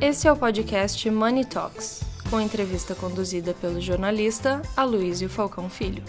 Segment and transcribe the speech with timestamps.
[0.00, 6.04] Esse é o podcast Money Talks, com entrevista conduzida pelo jornalista Aloysio Falcão Filho.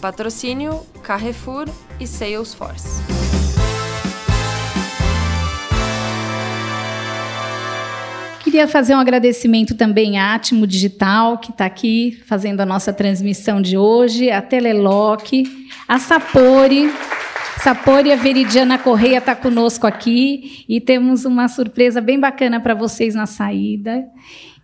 [0.00, 1.68] Patrocínio Carrefour
[2.00, 3.02] e Salesforce.
[8.42, 13.60] Queria fazer um agradecimento também à Atmo Digital, que está aqui fazendo a nossa transmissão
[13.60, 15.44] de hoje, a Teleloc,
[15.86, 16.90] a Sapori.
[17.62, 23.14] Sapori a Veridiana Correia está conosco aqui e temos uma surpresa bem bacana para vocês
[23.14, 24.02] na saída.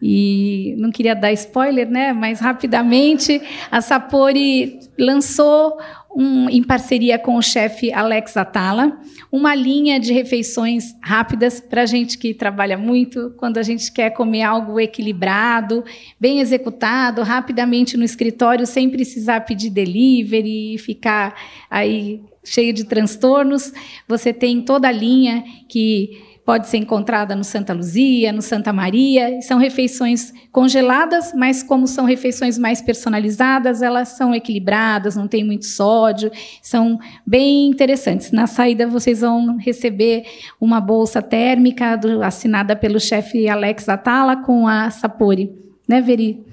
[0.01, 2.15] E não queria dar spoiler, né?
[2.15, 3.41] Mas rapidamente
[3.71, 5.77] a Sapori lançou
[6.17, 8.99] um, em parceria com o chefe Alex Atala,
[9.31, 14.11] uma linha de refeições rápidas para a gente que trabalha muito, quando a gente quer
[14.11, 15.85] comer algo equilibrado,
[16.19, 21.35] bem executado, rapidamente no escritório, sem precisar pedir delivery e ficar
[21.71, 23.71] aí cheio de transtornos.
[24.09, 29.43] Você tem toda a linha que pode ser encontrada no Santa Luzia, no Santa Maria.
[29.43, 35.67] São refeições congeladas, mas como são refeições mais personalizadas, elas são equilibradas, não tem muito
[35.67, 36.31] sódio,
[36.63, 38.31] são bem interessantes.
[38.31, 40.25] Na saída vocês vão receber
[40.61, 45.53] uma bolsa térmica do, assinada pelo chefe Alex Atala com a Sapori.
[45.89, 46.45] Né, Veri?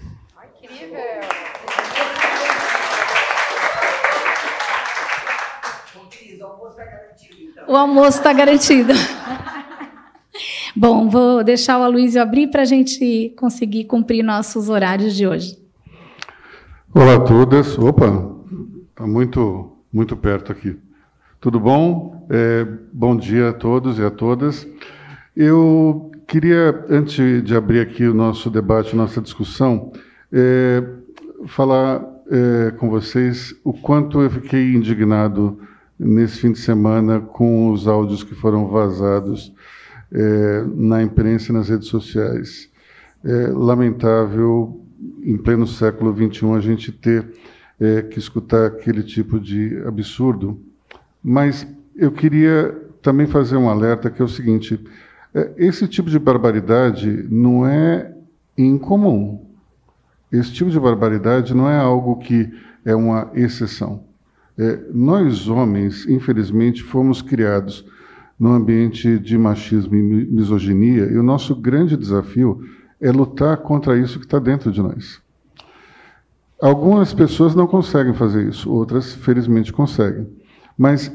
[0.63, 1.23] Incrível!
[7.67, 8.93] O almoço está garantido.
[10.75, 15.55] Bom, vou deixar o Aloysio abrir para a gente conseguir cumprir nossos horários de hoje.
[16.91, 17.77] Olá a todas.
[17.77, 18.07] Opa,
[18.89, 20.75] está muito, muito perto aqui.
[21.39, 22.25] Tudo bom?
[22.27, 24.67] É, bom dia a todos e a todas.
[25.37, 29.91] Eu queria, antes de abrir aqui o nosso debate, nossa discussão,
[30.31, 30.83] é,
[31.45, 35.59] falar é, com vocês o quanto eu fiquei indignado
[35.99, 39.53] nesse fim de semana com os áudios que foram vazados
[40.13, 42.69] é, na imprensa e nas redes sociais.
[43.23, 44.81] É lamentável,
[45.23, 47.25] em pleno século XXI, a gente ter
[47.79, 50.61] é, que escutar aquele tipo de absurdo.
[51.23, 54.79] Mas eu queria também fazer um alerta que é o seguinte:
[55.33, 58.13] é, esse tipo de barbaridade não é
[58.57, 59.45] incomum.
[60.31, 62.51] Esse tipo de barbaridade não é algo que
[62.85, 64.03] é uma exceção.
[64.57, 67.85] É, nós, homens, infelizmente, fomos criados
[68.39, 72.61] no ambiente de machismo e misoginia, e o nosso grande desafio
[72.99, 75.21] é lutar contra isso que está dentro de nós.
[76.61, 80.27] Algumas pessoas não conseguem fazer isso, outras, felizmente, conseguem.
[80.77, 81.11] Mas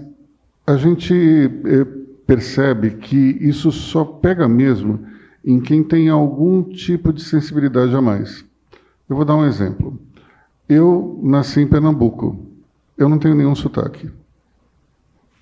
[0.67, 1.87] a gente eh,
[2.27, 5.01] percebe que isso só pega mesmo
[5.45, 8.45] em quem tem algum tipo de sensibilidade a mais.
[9.09, 9.99] Eu vou dar um exemplo.
[10.69, 12.39] Eu nasci em Pernambuco.
[12.99, 14.11] Eu não tenho nenhum sotaque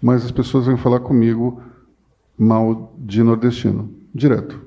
[0.00, 1.60] mas as pessoas vêm falar comigo
[2.38, 4.60] mal de nordestino, direto.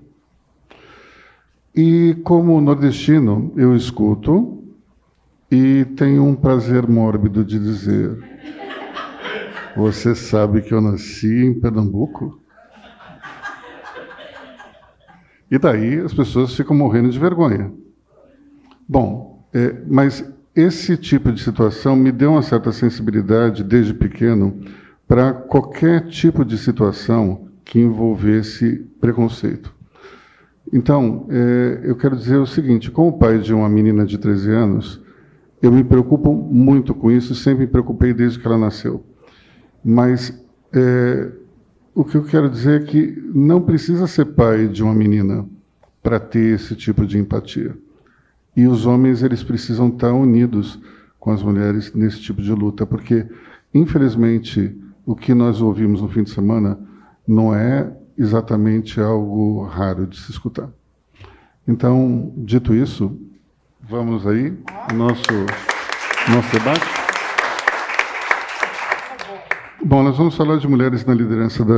[1.75, 4.63] E como nordestino, eu escuto
[5.51, 8.17] e tenho um prazer mórbido de dizer:
[9.75, 12.41] Você sabe que eu nasci em Pernambuco?
[15.51, 17.72] E daí as pessoas ficam morrendo de vergonha.
[18.88, 20.23] Bom, é, mas
[20.56, 24.59] esse tipo de situação me deu uma certa sensibilidade desde pequeno
[25.09, 29.74] para qualquer tipo de situação que envolvesse preconceito.
[30.72, 35.02] Então, é, eu quero dizer o seguinte: como pai de uma menina de 13 anos,
[35.64, 39.03] eu me preocupo muito com isso, sempre me preocupei desde que ela nasceu.
[39.84, 40.40] Mas
[40.72, 41.31] é,
[41.96, 45.44] o que eu quero dizer é que não precisa ser pai de uma menina
[46.03, 47.76] para ter esse tipo de empatia.
[48.56, 50.80] E os homens eles precisam estar unidos
[51.20, 53.26] com as mulheres nesse tipo de luta, porque
[53.74, 56.79] infelizmente o que nós ouvimos no fim de semana
[57.27, 60.69] não é exatamente algo raro de se escutar.
[61.67, 63.17] Então, dito isso,
[63.87, 64.57] vamos aí
[64.93, 65.31] nosso
[66.27, 66.99] nosso debate.
[69.83, 71.73] Bom, nós vamos falar de mulheres na liderança da,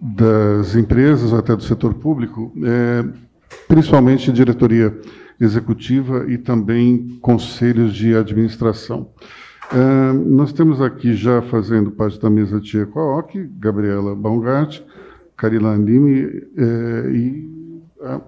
[0.00, 3.04] das empresas, até do setor público, é,
[3.68, 4.98] principalmente diretoria
[5.40, 9.08] executiva e também conselhos de administração.
[9.70, 14.80] Uh, nós temos aqui já fazendo parte da mesa Tia Quaoc, Gabriela Baumgart,
[15.36, 18.20] Karina Lime eh, e a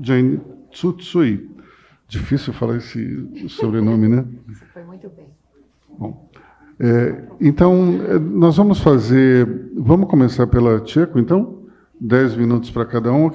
[0.00, 0.40] Jane
[0.70, 1.48] Tsutsui.
[2.08, 4.24] Difícil falar esse sobrenome, né?
[4.48, 5.26] Isso foi muito bem.
[5.98, 6.28] Bom,
[6.80, 9.46] é, então, nós vamos fazer.
[9.76, 11.64] Vamos começar pela Tcheco, então?
[12.00, 13.30] Dez minutos para cada um.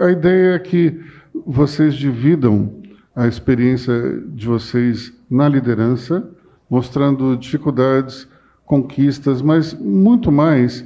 [0.00, 1.00] A ideia é que
[1.46, 2.82] vocês dividam
[3.14, 6.28] a experiência de vocês na liderança
[6.74, 8.26] mostrando dificuldades,
[8.66, 10.84] conquistas, mas muito mais,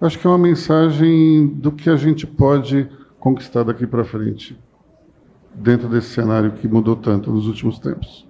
[0.00, 2.90] acho que é uma mensagem do que a gente pode
[3.20, 4.58] conquistar daqui para frente,
[5.54, 8.26] dentro desse cenário que mudou tanto nos últimos tempos?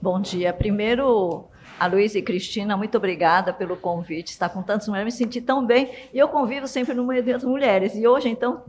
[0.00, 0.54] Bom dia.
[0.54, 1.44] Primeiro,
[1.78, 4.28] a Luísa e Cristina, muito obrigada pelo convite.
[4.28, 5.90] Estar com tantas mulheres, me senti tão bem.
[6.14, 7.94] E eu convivo sempre no meio das mulheres.
[7.94, 8.62] E hoje, então,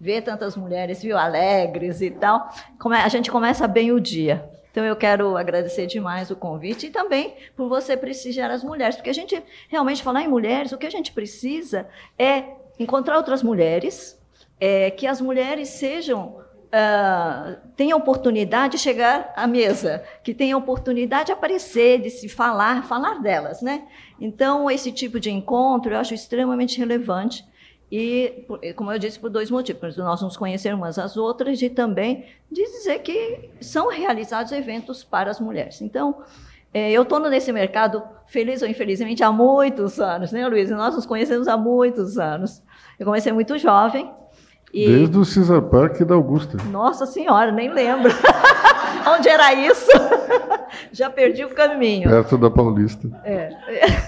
[0.00, 2.48] ver tantas mulheres, viu, alegres e tal,
[2.82, 4.56] a gente começa bem o dia.
[4.78, 9.10] Então, eu quero agradecer demais o convite e também por você prestigiar as mulheres, porque
[9.10, 12.44] a gente realmente falar em mulheres, o que a gente precisa é
[12.78, 14.16] encontrar outras mulheres,
[14.60, 21.32] é, que as mulheres sejam Uh, oportunidade de chegar à mesa, que tenha oportunidade de
[21.32, 23.84] aparecer, de se falar, falar delas, né?
[24.20, 27.42] Então, esse tipo de encontro eu acho extremamente relevante
[27.90, 28.44] e,
[28.76, 29.96] como eu disse, por dois motivos.
[29.96, 35.30] Nós nos conhecermos umas às outras e também de dizer que são realizados eventos para
[35.30, 35.80] as mulheres.
[35.80, 36.22] Então,
[36.72, 40.70] é, eu estou nesse mercado, feliz ou infelizmente, há muitos anos, né, Luiz?
[40.70, 42.62] Nós nos conhecemos há muitos anos.
[42.98, 44.12] Eu comecei muito jovem.
[44.72, 44.86] E...
[44.86, 46.58] Desde o Cesar Parque da Augusta.
[46.64, 48.12] Nossa Senhora, nem lembro.
[49.16, 49.90] Onde era isso?
[50.92, 52.10] Já perdi o caminho.
[52.10, 53.08] Perto da Paulista.
[53.24, 53.50] É.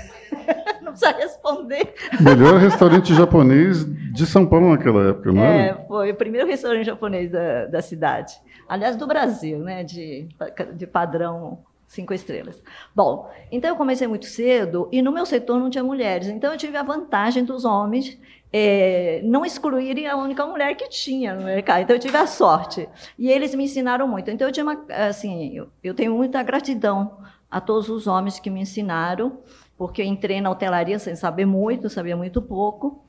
[0.83, 1.95] não precisa responder.
[2.21, 5.69] Melhor restaurante japonês de São Paulo naquela época, não é?
[5.69, 8.35] É, foi o primeiro restaurante japonês da, da cidade.
[8.69, 9.85] Aliás, do Brasil, né?
[9.85, 10.29] De,
[10.75, 12.63] de padrão cinco estrelas.
[12.95, 16.29] Bom, então eu comecei muito cedo e no meu setor não tinha mulheres.
[16.29, 18.17] Então eu tive a vantagem dos homens
[18.53, 21.83] é, não excluírem a única mulher que tinha no mercado.
[21.83, 22.89] Então eu tive a sorte
[23.19, 24.31] e eles me ensinaram muito.
[24.31, 27.19] Então eu tinha uma, assim, eu, eu tenho muita gratidão
[27.51, 29.39] a todos os homens que me ensinaram
[29.81, 33.03] porque eu entrei na hotelaria sem saber muito, sabia muito pouco.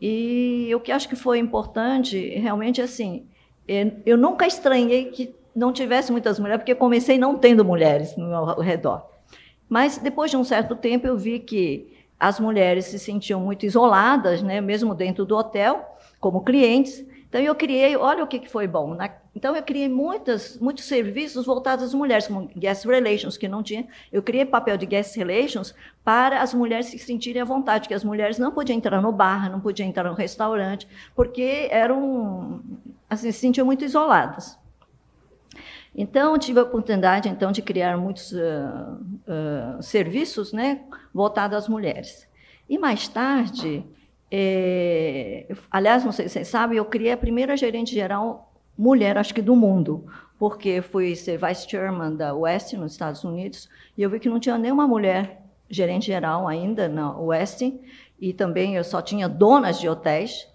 [0.00, 3.26] E o que acho que foi importante, realmente, assim,
[3.66, 8.28] é, eu nunca estranhei que não tivesse muitas mulheres, porque comecei não tendo mulheres no
[8.28, 9.04] meu redor.
[9.68, 14.44] Mas depois de um certo tempo eu vi que as mulheres se sentiam muito isoladas,
[14.44, 15.84] né, mesmo dentro do hotel,
[16.20, 18.94] como clientes, então, eu criei, olha o que foi bom.
[18.94, 23.62] Na, então, eu criei muitas, muitos serviços voltados às mulheres, como Guest Relations, que não
[23.62, 23.86] tinha.
[24.12, 25.74] Eu criei papel de Guest Relations
[26.04, 29.50] para as mulheres se sentirem à vontade, que as mulheres não podiam entrar no bar,
[29.50, 30.86] não podiam entrar no restaurante,
[31.16, 32.60] porque eram,
[33.08, 34.58] assim, se sentiam muito isoladas.
[35.96, 40.82] Então, tive a oportunidade, então, de criar muitos uh, uh, serviços né,
[41.14, 42.28] voltados às mulheres.
[42.68, 43.86] E, mais tarde,
[44.34, 49.34] é, aliás, não sei se vocês sabem, eu criei a primeira gerente geral mulher, acho
[49.34, 50.06] que do mundo,
[50.38, 54.40] porque fui ser vice chairman da West nos Estados Unidos e eu vi que não
[54.40, 57.60] tinha nenhuma mulher gerente geral ainda na West
[58.18, 60.48] e também eu só tinha donas de hotéis.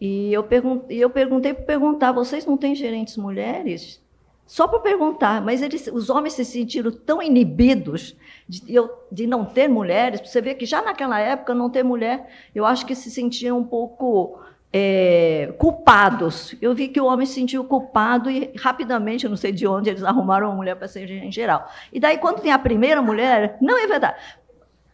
[0.00, 4.01] E eu, perguntei, eu perguntei para perguntar: vocês não têm gerentes mulheres?
[4.46, 8.14] Só para perguntar, mas eles, os homens se sentiram tão inibidos
[8.48, 8.74] de,
[9.10, 10.20] de não ter mulheres.
[10.20, 13.64] Você vê que já naquela época, não ter mulher, eu acho que se sentiam um
[13.64, 14.38] pouco
[14.72, 16.54] é, culpados.
[16.60, 19.90] Eu vi que o homem se sentiu culpado e rapidamente, eu não sei de onde,
[19.90, 21.68] eles arrumaram uma mulher para ser em geral.
[21.92, 24.16] E daí, quando tem a primeira mulher, não é verdade.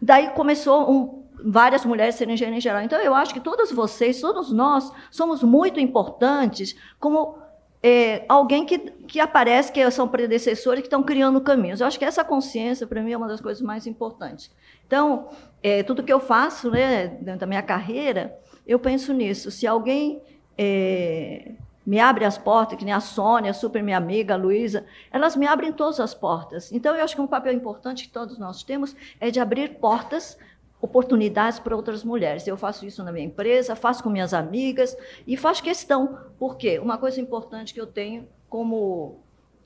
[0.00, 2.82] Daí começou um, várias mulheres serem gerente geral.
[2.82, 7.38] Então, eu acho que todas vocês, todos nós, somos muito importantes como
[7.82, 11.80] é, alguém que, que aparece, que são predecessores, que estão criando caminhos.
[11.80, 14.50] Eu acho que essa consciência, para mim, é uma das coisas mais importantes.
[14.86, 15.28] Então,
[15.62, 18.36] é, tudo que eu faço né, dentro da minha carreira,
[18.66, 19.50] eu penso nisso.
[19.50, 20.22] Se alguém
[20.56, 21.52] é,
[21.86, 25.46] me abre as portas, que nem a Sônia, super minha amiga, a Luísa, elas me
[25.46, 26.72] abrem todas as portas.
[26.72, 30.36] Então, eu acho que um papel importante que todos nós temos é de abrir portas
[30.80, 32.46] oportunidades para outras mulheres.
[32.46, 36.18] Eu faço isso na minha empresa, faço com minhas amigas e faço questão.
[36.38, 36.78] Por quê?
[36.78, 39.20] Uma coisa importante que eu tenho como,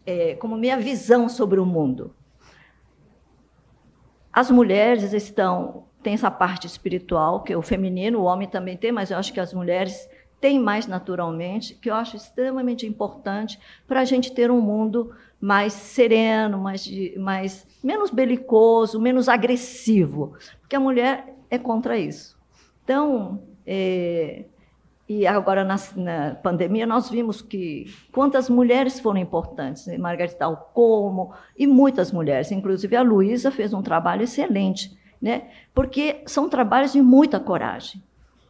[0.07, 2.15] é, como minha visão sobre o mundo.
[4.33, 8.91] As mulheres estão têm essa parte espiritual, que é o feminino, o homem também tem,
[8.91, 10.09] mas eu acho que as mulheres
[10.41, 15.73] têm mais naturalmente, que eu acho extremamente importante para a gente ter um mundo mais
[15.73, 22.39] sereno, mais, mais menos belicoso, menos agressivo, porque a mulher é contra isso.
[22.85, 24.45] Então, é,
[25.09, 29.99] e agora na, na, pandemia nós vimos que quantas mulheres foram importantes, né?
[29.99, 35.51] Margarita Alcomo e muitas mulheres, inclusive a Luísa fez um trabalho excelente, né?
[35.75, 38.01] Porque são trabalhos de muita coragem.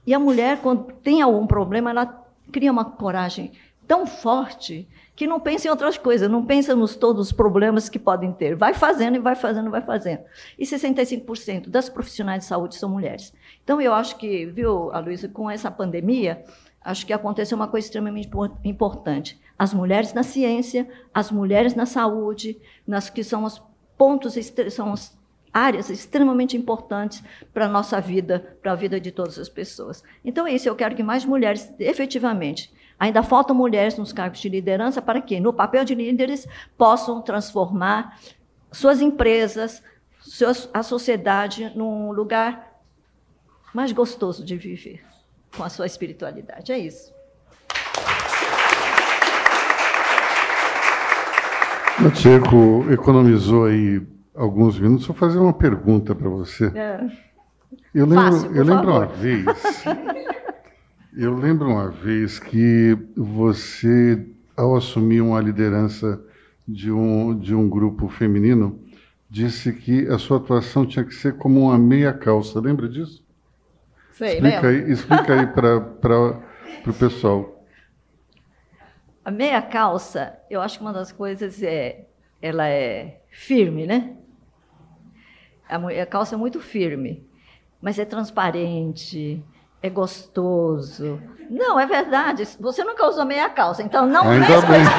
[0.07, 2.23] E a mulher quando tem algum problema, ela
[2.53, 3.51] cria uma coragem
[3.89, 7.99] tão forte que não pensa em outras coisas, não pensa nos todos os problemas que
[7.99, 8.57] podem ter.
[8.57, 10.23] Vai fazendo e vai fazendo, vai fazendo.
[10.59, 13.33] E 65% das profissionais de saúde são mulheres.
[13.63, 16.43] Então, eu acho que, viu, Aloysio, com essa pandemia,
[16.83, 18.31] acho que aconteceu uma coisa extremamente
[18.65, 19.39] importante.
[19.59, 23.63] As mulheres na ciência, as mulheres na saúde, nas que são os
[23.99, 24.35] pontos,
[24.71, 25.17] são os
[25.53, 30.03] áreas extremamente importantes para a nossa vida, para a vida de todas as pessoas.
[30.25, 34.49] Então, é isso, eu quero que mais mulheres, efetivamente, ainda faltam mulheres nos cargos de
[34.49, 36.47] liderança para que, no papel de líderes,
[36.79, 38.17] possam transformar
[38.71, 39.83] suas empresas,
[40.73, 42.81] a sociedade num lugar
[43.75, 45.03] mais gostoso de viver,
[45.57, 46.71] com a sua espiritualidade.
[46.71, 47.13] É isso.
[52.07, 54.01] O Tcheco economizou aí
[54.33, 56.67] alguns minutos, vou fazer uma pergunta para você.
[56.67, 57.01] É.
[57.93, 59.45] Eu lembro, Fácil, eu lembro uma vez.
[61.15, 64.27] eu lembro uma vez que você,
[64.57, 66.23] ao assumir uma liderança
[66.67, 68.81] de um, de um grupo feminino,
[69.29, 72.61] disse que a sua atuação tinha que ser como uma meia calça.
[72.61, 73.25] Lembra disso?
[74.13, 76.39] Sei, explica aí, explica aí para
[76.87, 77.65] o pessoal.
[79.25, 82.07] A meia calça, eu acho que uma das coisas é,
[82.41, 84.17] ela é firme, né?
[85.69, 87.27] A, calça é muito firme,
[87.81, 89.43] mas é transparente,
[89.83, 91.21] é gostoso.
[91.51, 92.49] Não, é verdade.
[92.61, 94.85] Você nunca usou meia calça, então não Ainda bem.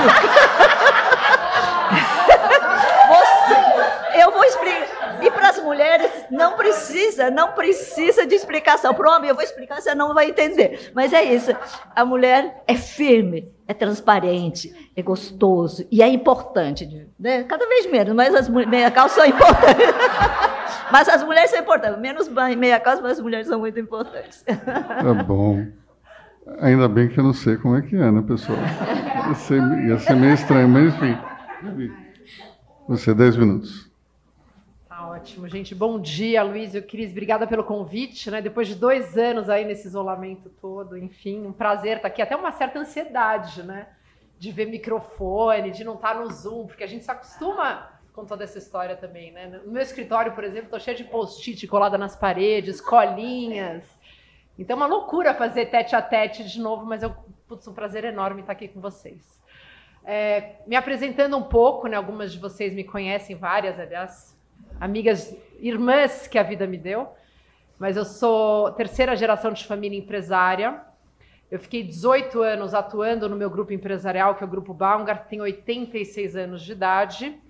[3.09, 4.83] Você, eu vou explicar.
[5.23, 8.93] E para as mulheres não precisa, não precisa de explicação.
[8.93, 10.91] Para o homem eu vou explicar, você não vai entender.
[10.93, 11.55] Mas é isso.
[11.95, 17.07] A mulher é firme, é transparente, é gostoso e é importante.
[17.17, 17.43] Né?
[17.43, 19.85] Cada vez menos, mas as meia calça são importantes.
[20.91, 21.99] Mas as mulheres são importantes.
[21.99, 22.27] Menos
[22.57, 24.43] meia calça, mas as mulheres são muito importantes.
[24.43, 25.65] Tá bom.
[26.59, 28.57] Ainda bem que eu não sei como é que é, né, pessoal?
[29.27, 31.17] Ia ser, ia ser meio estranho, mas enfim.
[32.87, 33.89] Você, 10 minutos.
[34.89, 35.73] Tá ótimo, gente.
[35.73, 37.11] Bom dia, Luiz e Cris.
[37.11, 38.41] Obrigada pelo convite, né?
[38.41, 42.21] Depois de dois anos aí nesse isolamento todo, enfim, um prazer estar aqui.
[42.21, 43.87] Até uma certa ansiedade, né?
[44.37, 48.43] De ver microfone, de não estar no Zoom, porque a gente se acostuma com toda
[48.43, 49.61] essa história também, né?
[49.65, 53.83] No meu escritório, por exemplo, tô cheio de post-it colada nas paredes, colinhas.
[54.57, 57.01] Então é uma loucura fazer tete a tete de novo, mas
[57.47, 59.41] putz, um prazer enorme estar aqui com vocês.
[60.05, 61.97] É, me apresentando um pouco, né?
[61.97, 64.37] Algumas de vocês me conhecem, várias, aliás,
[64.79, 67.09] amigas, irmãs que a vida me deu.
[67.79, 70.81] Mas eu sou terceira geração de família empresária.
[71.49, 75.43] Eu fiquei 18 anos atuando no meu grupo empresarial, que é o Grupo Baumgart, tenho
[75.43, 77.41] 86 anos de idade.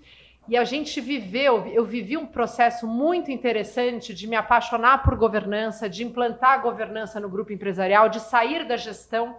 [0.47, 5.89] E a gente viveu, eu vivi um processo muito interessante de me apaixonar por governança,
[5.89, 9.37] de implantar a governança no grupo empresarial, de sair da gestão,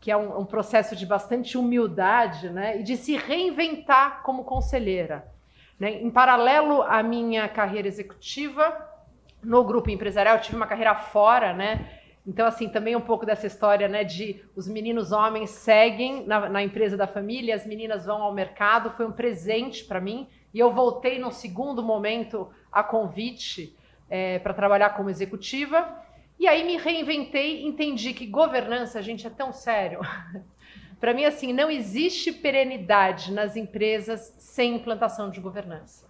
[0.00, 2.80] que é um, um processo de bastante humildade, né?
[2.80, 5.30] E de se reinventar como conselheira.
[5.78, 6.02] Né?
[6.02, 8.88] Em paralelo à minha carreira executiva
[9.42, 11.99] no grupo empresarial, eu tive uma carreira fora, né?
[12.26, 16.62] Então, assim, também um pouco dessa história, né, de os meninos homens seguem na, na
[16.62, 20.28] empresa da família, as meninas vão ao mercado, foi um presente para mim.
[20.52, 23.74] E eu voltei no segundo momento a convite
[24.08, 25.88] é, para trabalhar como executiva.
[26.38, 30.00] E aí me reinventei, entendi que governança, gente, é tão sério.
[31.00, 36.09] para mim, assim, não existe perenidade nas empresas sem implantação de governança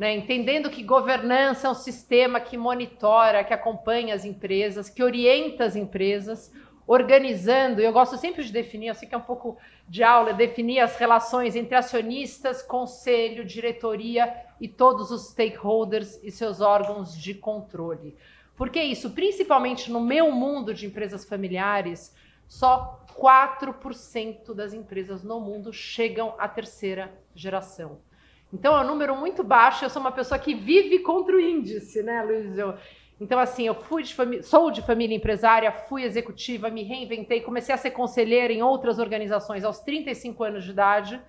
[0.00, 0.14] né?
[0.14, 5.76] entendendo que governança é um sistema que monitora, que acompanha as empresas, que orienta as
[5.76, 6.50] empresas,
[6.86, 7.82] organizando.
[7.82, 10.96] Eu gosto sempre de definir, eu sei que é um pouco de aula, definir as
[10.96, 18.16] relações entre acionistas, conselho, diretoria e todos os stakeholders e seus órgãos de controle.
[18.56, 19.10] Por que isso?
[19.10, 22.16] Principalmente no meu mundo de empresas familiares,
[22.48, 27.98] só 4% das empresas no mundo chegam à terceira geração.
[28.52, 29.84] Então é um número muito baixo.
[29.84, 32.58] Eu sou uma pessoa que vive contra o índice, né, Luiz?
[32.58, 32.74] Eu,
[33.20, 37.78] então, assim, eu fui de sou de família empresária, fui executiva, me reinventei, comecei a
[37.78, 41.20] ser conselheira em outras organizações aos 35 anos de idade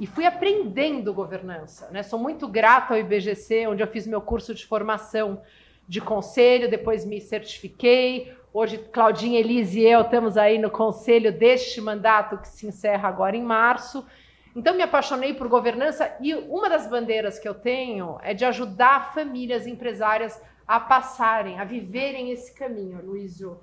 [0.00, 1.90] e fui aprendendo governança.
[1.90, 2.02] Né?
[2.02, 5.42] Sou muito grata ao IBGC, onde eu fiz meu curso de formação
[5.86, 8.32] de conselho, depois me certifiquei.
[8.52, 13.36] Hoje, Claudinha, Elise e eu estamos aí no conselho deste mandato que se encerra agora
[13.36, 14.06] em março.
[14.54, 19.12] Então me apaixonei por governança e uma das bandeiras que eu tenho é de ajudar
[19.12, 23.60] famílias empresárias a passarem, a viverem esse caminho, Luísio.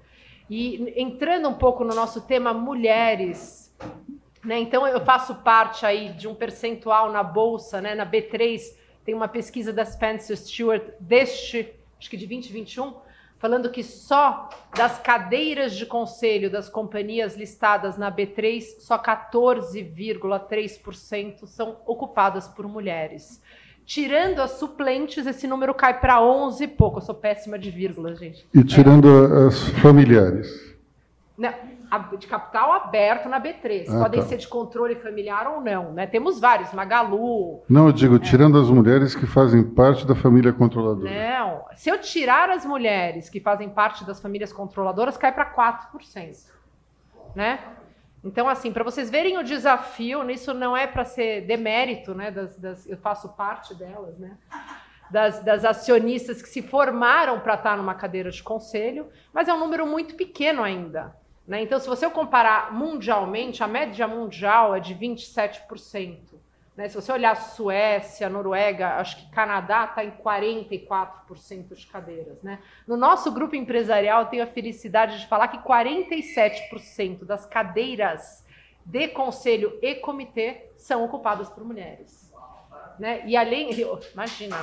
[0.49, 3.75] E entrando um pouco no nosso tema mulheres,
[4.43, 4.59] né?
[4.59, 8.61] Então eu faço parte aí de um percentual na bolsa, né, na B3,
[9.03, 12.95] tem uma pesquisa da Spencer Stewart deste, acho que de 2021,
[13.37, 21.77] falando que só das cadeiras de conselho das companhias listadas na B3, só 14,3% são
[21.85, 23.39] ocupadas por mulheres.
[23.85, 26.97] Tirando as suplentes, esse número cai para 11 e pouco.
[26.97, 28.47] Eu sou péssima de vírgula, gente.
[28.53, 29.47] E tirando é.
[29.47, 30.75] as familiares?
[31.37, 31.53] Não,
[32.17, 33.85] de capital aberto na B3.
[33.89, 34.27] Ah, Podem tá.
[34.27, 35.91] ser de controle familiar ou não.
[35.93, 36.07] Né?
[36.07, 37.63] Temos vários, Magalu.
[37.69, 38.19] Não, eu digo, é.
[38.19, 41.09] tirando as mulheres que fazem parte da família controladora.
[41.09, 46.53] Não, se eu tirar as mulheres que fazem parte das famílias controladoras, cai para 4%.
[47.35, 47.59] Né?
[48.25, 52.31] Então, assim, para vocês verem o desafio, isso não é para ser demérito, né?
[52.31, 54.35] Das, das, eu faço parte delas, né?
[55.11, 59.59] Das, das acionistas que se formaram para estar numa cadeira de conselho, mas é um
[59.59, 61.15] número muito pequeno ainda.
[61.47, 61.61] Né?
[61.61, 66.35] Então, se você comparar mundialmente, a média mundial é de 27%.
[66.75, 66.89] Né?
[66.89, 72.41] Se você olhar Suécia, Noruega, acho que Canadá está em 44% de cadeiras.
[72.41, 72.59] Né?
[72.87, 78.43] No nosso grupo empresarial, eu tenho a felicidade de falar que 47% das cadeiras
[78.83, 82.33] de conselho e comitê são ocupadas por mulheres.
[82.99, 83.23] Né?
[83.25, 83.71] E além.
[84.13, 84.57] Imagina.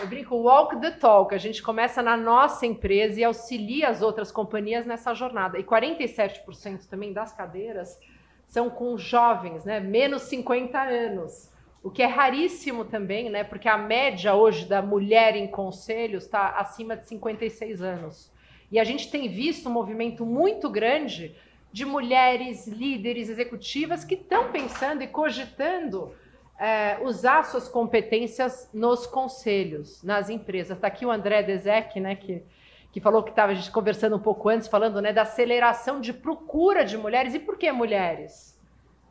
[0.00, 1.34] Eu brinco, walk the talk.
[1.34, 5.58] A gente começa na nossa empresa e auxilia as outras companhias nessa jornada.
[5.58, 7.98] E 47% também das cadeiras
[8.46, 9.80] são com jovens, né?
[9.80, 11.52] Menos 50 anos.
[11.82, 13.42] O que é raríssimo também, né?
[13.42, 18.32] Porque a média hoje da mulher em conselhos está acima de 56 anos.
[18.70, 21.34] E a gente tem visto um movimento muito grande
[21.72, 26.14] de mulheres líderes executivas que estão pensando e cogitando
[26.58, 30.76] é, usar suas competências nos conselhos, nas empresas.
[30.76, 32.42] Está aqui o André Dezek, né, que,
[32.90, 36.12] que falou que estava a gente conversando um pouco antes, falando né, da aceleração de
[36.12, 37.34] procura de mulheres.
[37.34, 38.58] E por que mulheres?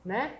[0.03, 0.33] Né?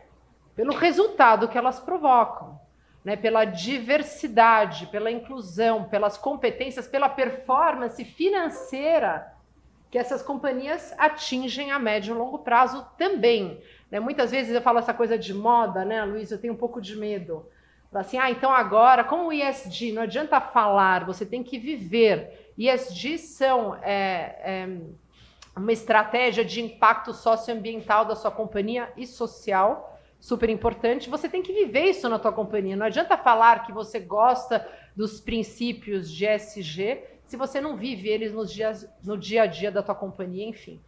[0.56, 2.60] Pelo resultado que elas provocam,
[3.06, 9.38] né, pela diversidade, pela inclusão, pelas competências, pela performance financeira
[9.90, 13.62] que essas companhias atingem a médio e longo prazo também.
[13.92, 14.00] Né?
[14.00, 16.32] Muitas vezes eu falo essa coisa de moda, né, Luiz?
[16.32, 17.46] Eu tenho um pouco de medo.
[17.94, 22.54] Assim, ah, então agora, como o ISD, não adianta falar, você tem que viver.
[22.58, 24.70] ISD são é, é,
[25.56, 31.10] uma estratégia de impacto socioambiental da sua companhia e social, super importante.
[31.10, 32.76] Você tem que viver isso na tua companhia.
[32.76, 38.34] Não adianta falar que você gosta dos princípios de ESG se você não vive eles
[38.34, 40.82] nos dias, no dia a dia da tua companhia, enfim.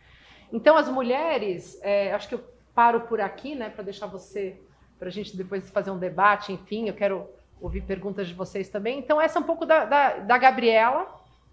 [0.51, 2.43] Então, as mulheres, é, acho que eu
[2.79, 4.55] paro por aqui, né, para deixar você,
[4.97, 8.97] para a gente depois fazer um debate, enfim, eu quero ouvir perguntas de vocês também.
[8.99, 11.05] Então, essa é um pouco da, da, da Gabriela,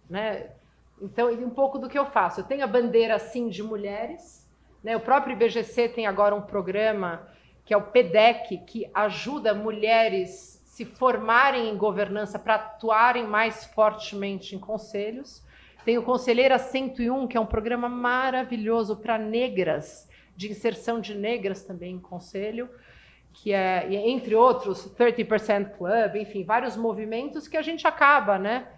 [0.08, 0.50] né?
[1.02, 2.38] Então, e um pouco do que eu faço.
[2.38, 4.48] Eu tenho a bandeira, sim, de mulheres,
[4.84, 4.96] né?
[4.96, 7.26] O próprio IBGC tem agora um programa
[7.64, 14.54] que é o PEDEC, que ajuda mulheres se formarem em governança para atuarem mais fortemente
[14.54, 15.42] em conselhos.
[15.84, 21.64] Tem o Conselheira 101, que é um programa maravilhoso para negras de inserção de negras
[21.64, 22.68] também em conselho,
[23.32, 28.68] que é, entre outros, 30% Club, enfim, vários movimentos que a gente acaba, né?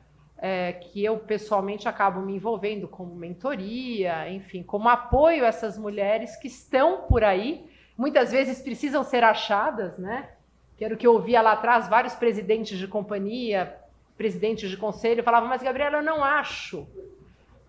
[0.41, 6.37] É, que eu pessoalmente acabo me envolvendo como mentoria, enfim, como apoio a essas mulheres
[6.37, 7.67] que estão por aí,
[7.97, 10.31] muitas vezes precisam ser achadas, né?
[10.77, 13.77] Que era o que eu ouvia lá atrás, vários presidentes de companhia,
[14.17, 16.87] presidentes de conselho falavam, mas Gabriela, eu não acho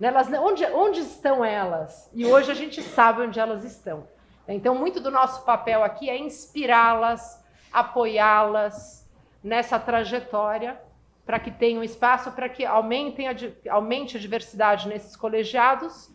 [0.01, 2.09] Elas, onde, onde estão elas?
[2.13, 4.07] E hoje a gente sabe onde elas estão.
[4.47, 9.07] Então, muito do nosso papel aqui é inspirá-las, apoiá-las
[9.43, 10.79] nessa trajetória
[11.25, 13.35] para que tenham espaço, para que aumentem a,
[13.69, 16.09] aumente a diversidade nesses colegiados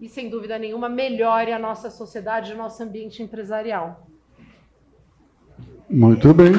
[0.00, 4.04] e, sem dúvida nenhuma, melhore a nossa sociedade, o nosso ambiente empresarial.
[5.88, 6.52] Muito bem.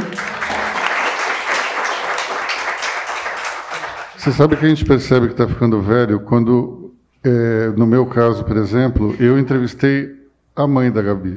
[4.24, 8.42] Você sabe que a gente percebe que está ficando velho quando, é, no meu caso,
[8.46, 10.16] por exemplo, eu entrevistei
[10.56, 11.36] a mãe da Gabi.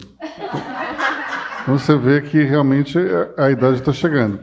[1.62, 2.96] Então você vê que realmente
[3.37, 4.38] a, a idade está chegando.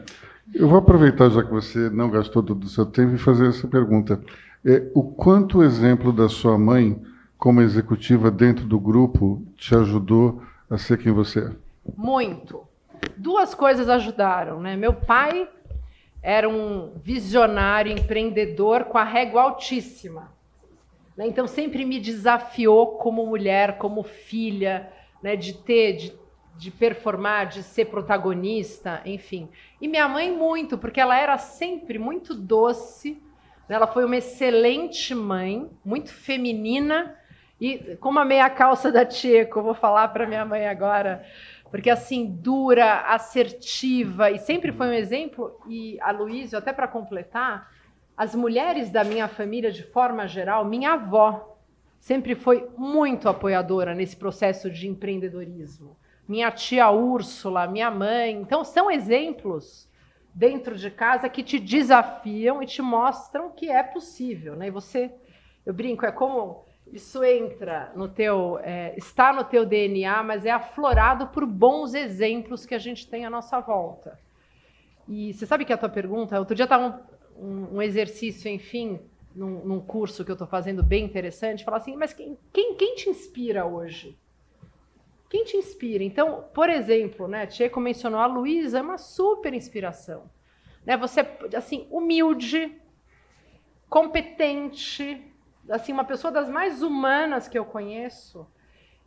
[0.54, 3.66] Eu vou aproveitar, já que você não gastou todo o seu tempo, e fazer essa
[3.66, 4.20] pergunta.
[4.62, 7.00] É, o quanto o exemplo da sua mãe,
[7.38, 11.50] como executiva dentro do grupo, te ajudou a ser quem você é?
[11.96, 12.60] Muito.
[13.16, 14.60] Duas coisas ajudaram.
[14.60, 14.76] Né?
[14.76, 15.48] Meu pai
[16.24, 20.32] era um visionário, empreendedor com a régua altíssima.
[21.14, 21.26] Né?
[21.26, 24.90] Então sempre me desafiou como mulher, como filha,
[25.22, 25.36] né?
[25.36, 26.18] de ter, de,
[26.56, 29.50] de performar, de ser protagonista, enfim.
[29.78, 33.22] E minha mãe muito, porque ela era sempre muito doce.
[33.68, 33.76] Né?
[33.76, 37.14] Ela foi uma excelente mãe, muito feminina
[37.60, 41.24] e com uma meia calça da eu vou falar para minha mãe agora
[41.70, 47.70] porque assim, dura, assertiva, e sempre foi um exemplo, e a Luísa, até para completar,
[48.16, 51.58] as mulheres da minha família, de forma geral, minha avó
[51.98, 55.96] sempre foi muito apoiadora nesse processo de empreendedorismo.
[56.28, 58.32] Minha tia Úrsula, minha mãe.
[58.32, 59.90] Então, são exemplos
[60.34, 64.54] dentro de casa que te desafiam e te mostram que é possível.
[64.54, 64.68] Né?
[64.68, 65.12] E você
[65.64, 70.52] Eu brinco, é como isso entra no teu, é, está no teu DNA, mas é
[70.52, 74.16] aflorado por bons exemplos que a gente tem à nossa volta.
[75.08, 77.04] E você sabe que a tua pergunta, outro dia estava
[77.36, 79.00] um, um, exercício, enfim,
[79.34, 82.94] num, num curso que eu estou fazendo bem interessante, falar assim, mas quem, quem, quem
[82.94, 84.16] te inspira hoje?
[85.28, 86.04] Quem te inspira?
[86.04, 90.30] Então, por exemplo, né, Tcheco mencionou a Luísa, é uma super inspiração.
[90.86, 91.26] Né, você,
[91.56, 92.80] assim, humilde,
[93.88, 95.33] competente,
[95.68, 98.46] assim, uma pessoa das mais humanas que eu conheço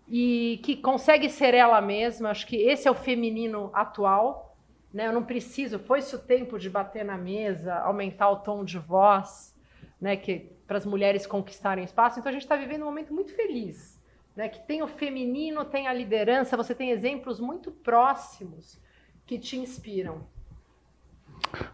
[0.08, 2.30] e que consegue ser ela mesma.
[2.30, 4.58] Acho que esse é o feminino atual.
[4.94, 5.08] Né?
[5.08, 9.56] Eu não preciso, foi-se o tempo de bater na mesa, aumentar o tom de voz,
[10.00, 10.16] né?
[10.16, 12.20] que para as mulheres conquistarem espaço.
[12.20, 13.98] Então a gente está vivendo um momento muito feliz
[14.38, 18.80] né, que tem o feminino, tem a liderança, você tem exemplos muito próximos
[19.26, 20.22] que te inspiram.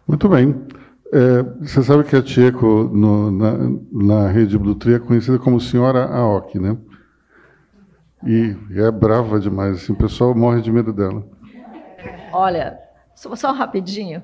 [0.08, 0.66] Muito bem.
[1.12, 3.52] É, você sabe que a Tcheco, no, na,
[3.92, 6.76] na rede Blue Tree, é conhecida como Senhora Aoki, né?
[8.26, 11.22] E é brava demais, assim, o pessoal morre de medo dela.
[12.32, 12.78] Olha,
[13.14, 14.22] só, só rapidinho.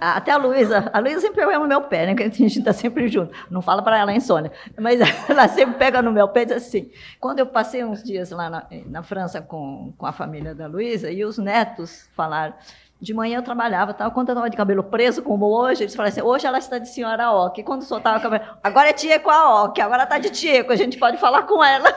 [0.00, 2.14] Até a Luísa, a Luísa sempre pega no meu pé, né?
[2.14, 3.34] Que a gente está sempre junto.
[3.50, 4.52] Não fala para ela, insônia.
[4.78, 6.90] Mas ela sempre pega no meu pé e diz assim.
[7.18, 11.10] Quando eu passei uns dias lá na, na França com, com a família da Luísa,
[11.10, 12.54] e os netos falaram.
[13.00, 14.10] De manhã eu trabalhava, tal.
[14.10, 16.88] quando eu estava de cabelo preso, como hoje, eles falaram assim: hoje ela está de
[16.88, 17.62] senhora Ock.
[17.62, 20.76] Quando soltava o cabelo, agora é tia com a Ock, agora está de Tieco, a
[20.76, 21.88] gente pode falar com ela.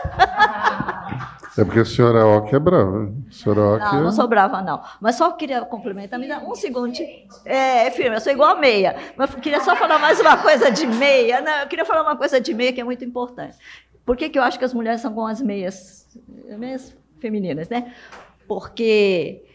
[1.55, 3.11] É porque a senhora Ock é brava.
[3.29, 4.03] A senhora Ock não, é...
[4.05, 4.81] não sou brava, não.
[4.99, 6.93] Mas só queria complementar, me dá um segundo.
[7.45, 8.95] É, é firme, eu sou igual a meia.
[9.15, 11.41] Mas queria só falar mais uma coisa de meia.
[11.41, 13.55] Não, eu queria falar uma coisa de meia que é muito importante.
[14.03, 16.07] Por que, que eu acho que as mulheres são com as meias,
[16.57, 17.93] meias femininas, né?
[18.47, 19.45] Porque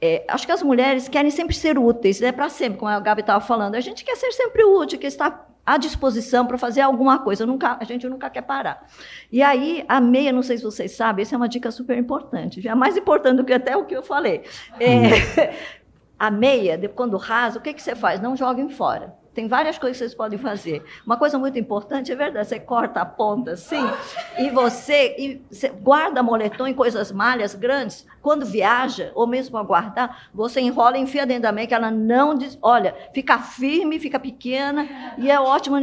[0.00, 2.32] é, acho que as mulheres querem sempre ser úteis, é né?
[2.32, 3.74] para sempre, como a Gabi estava falando.
[3.74, 7.44] A gente quer ser sempre útil, quer estar à disposição para fazer alguma coisa.
[7.44, 8.86] Nunca, a gente nunca quer parar.
[9.30, 12.60] E aí, a meia, não sei se vocês sabem, essa é uma dica super importante.
[12.60, 14.44] Já é mais importante do que até o que eu falei.
[14.78, 15.52] É,
[16.18, 18.20] a meia, quando rasa, o que, que você faz?
[18.20, 19.14] Não joguem fora.
[19.38, 20.82] Tem várias coisas que vocês podem fazer.
[21.06, 23.88] Uma coisa muito importante, é verdade, você corta a ponta assim,
[24.36, 28.04] e você, e você guarda moletom em coisas malhas grandes.
[28.20, 31.88] Quando viaja, ou mesmo para guardar, você enrola e enfia dentro da meia, que ela
[31.88, 32.58] não diz.
[32.60, 35.76] Olha, fica firme, fica pequena, e é ótimo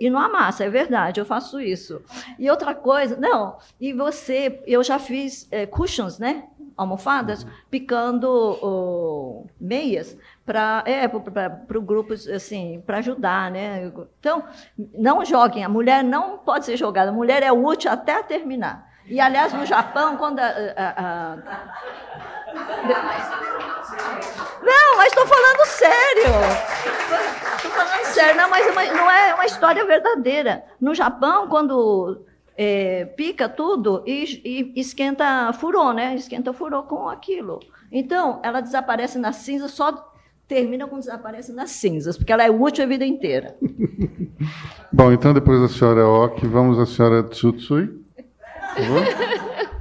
[0.00, 2.02] e não amassa, é verdade, eu faço isso.
[2.36, 6.42] E outra coisa, não, e você, eu já fiz é, cushions, né?
[6.76, 13.92] almofadas, picando oh, meias para é, para grupos assim para ajudar, né?
[14.20, 14.44] Então
[14.94, 15.64] não joguem.
[15.64, 17.10] A mulher não pode ser jogada.
[17.10, 18.88] A mulher é útil até terminar.
[19.06, 21.36] E aliás no Japão quando a, a, a...
[24.62, 26.24] não, mas estou falando sério.
[27.56, 30.64] Estou falando sério, não, mas é não é uma história verdadeira.
[30.80, 32.24] No Japão, quando
[32.56, 36.14] é, pica tudo e, e, esquenta furô, né?
[36.14, 37.60] Esquenta furô com aquilo.
[37.92, 40.15] Então, ela desaparece na cinza, só
[40.48, 43.56] termina quando desaparece nas cinzas, porque ela é útil a vida inteira.
[44.92, 47.88] Bom, então depois da senhora Ok, vamos à senhora Tsutsui.
[48.74, 49.02] Por favor.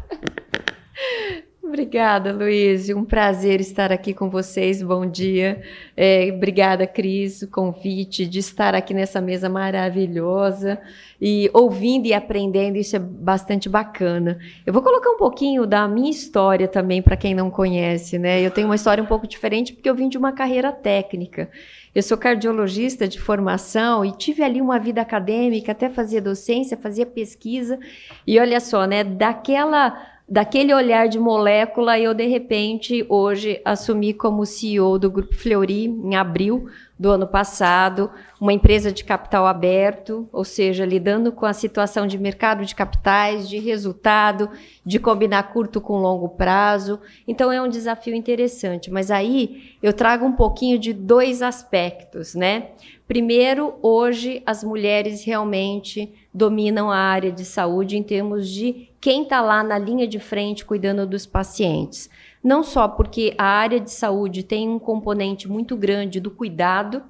[1.75, 2.87] Obrigada, Luiz.
[2.87, 4.81] Um prazer estar aqui com vocês.
[4.81, 5.61] Bom dia.
[5.95, 10.79] É, obrigada, Cris, o convite de estar aqui nessa mesa maravilhosa
[11.21, 12.77] e ouvindo e aprendendo.
[12.77, 14.39] Isso é bastante bacana.
[14.65, 18.41] Eu vou colocar um pouquinho da minha história também para quem não conhece, né?
[18.41, 21.49] Eu tenho uma história um pouco diferente porque eu vim de uma carreira técnica.
[21.93, 27.05] Eu sou cardiologista de formação e tive ali uma vida acadêmica, até fazia docência, fazia
[27.05, 27.77] pesquisa.
[28.25, 29.03] E olha só, né?
[29.03, 35.85] Daquela daquele olhar de molécula, eu de repente hoje assumi como CEO do Grupo Fleury
[35.85, 41.51] em abril do ano passado, uma empresa de capital aberto, ou seja, lidando com a
[41.51, 44.49] situação de mercado de capitais, de resultado,
[44.85, 46.99] de combinar curto com longo prazo.
[47.27, 52.69] Então é um desafio interessante, mas aí eu trago um pouquinho de dois aspectos, né?
[53.07, 59.41] Primeiro, hoje as mulheres realmente dominam a área de saúde em termos de quem está
[59.41, 62.09] lá na linha de frente cuidando dos pacientes.
[62.45, 67.01] Não só porque a área de saúde tem um componente muito grande do cuidado.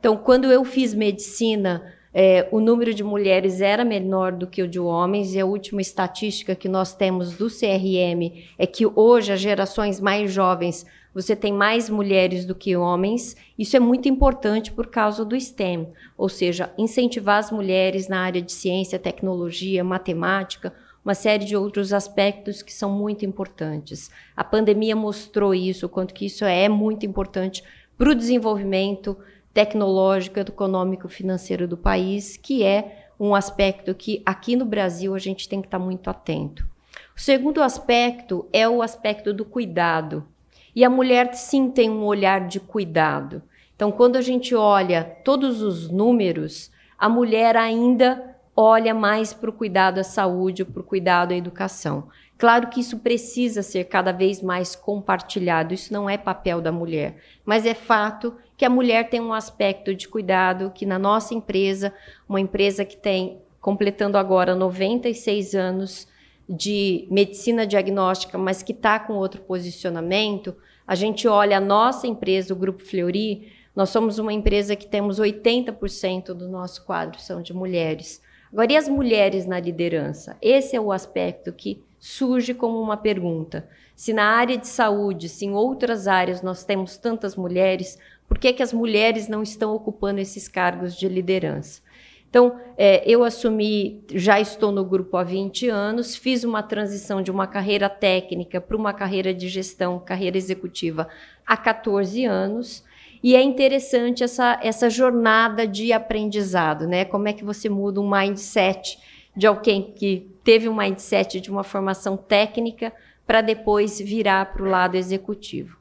[0.00, 4.66] Então, quando eu fiz medicina, é, o número de mulheres era menor do que o
[4.66, 9.40] de homens, e a última estatística que nós temos do CRM é que hoje as
[9.40, 13.36] gerações mais jovens você tem mais mulheres do que homens.
[13.58, 18.40] Isso é muito importante por causa do STEM, ou seja, incentivar as mulheres na área
[18.40, 20.72] de ciência, tecnologia, matemática,
[21.08, 24.10] uma série de outros aspectos que são muito importantes.
[24.36, 27.64] A pandemia mostrou isso, o quanto que isso é muito importante
[27.96, 29.16] para o desenvolvimento
[29.54, 35.48] tecnológico, econômico, financeiro do país, que é um aspecto que aqui no Brasil a gente
[35.48, 36.68] tem que estar muito atento.
[37.16, 40.28] O segundo aspecto é o aspecto do cuidado.
[40.76, 43.42] E a mulher sim tem um olhar de cuidado.
[43.74, 48.27] Então, quando a gente olha todos os números, a mulher ainda
[48.60, 52.08] olha mais para o cuidado à saúde, para o cuidado à educação.
[52.36, 57.18] Claro que isso precisa ser cada vez mais compartilhado, isso não é papel da mulher,
[57.44, 61.94] mas é fato que a mulher tem um aspecto de cuidado que na nossa empresa,
[62.28, 66.08] uma empresa que tem completando agora 96 anos
[66.48, 72.54] de medicina diagnóstica, mas que está com outro posicionamento, a gente olha a nossa empresa,
[72.54, 77.54] o Grupo Fleury, nós somos uma empresa que temos 80% do nosso quadro são de
[77.54, 78.20] mulheres.
[78.52, 80.36] Agora, e as mulheres na liderança?
[80.40, 83.68] Esse é o aspecto que surge como uma pergunta.
[83.94, 88.52] Se na área de saúde, se em outras áreas nós temos tantas mulheres, por que,
[88.52, 91.82] que as mulheres não estão ocupando esses cargos de liderança?
[92.30, 97.30] Então, é, eu assumi, já estou no grupo há 20 anos, fiz uma transição de
[97.30, 101.08] uma carreira técnica para uma carreira de gestão, carreira executiva,
[101.46, 102.84] há 14 anos.
[103.22, 107.04] E é interessante essa, essa jornada de aprendizado, né?
[107.04, 108.98] Como é que você muda um mindset
[109.36, 112.92] de alguém que teve um mindset de uma formação técnica
[113.26, 115.76] para depois virar para o lado executivo.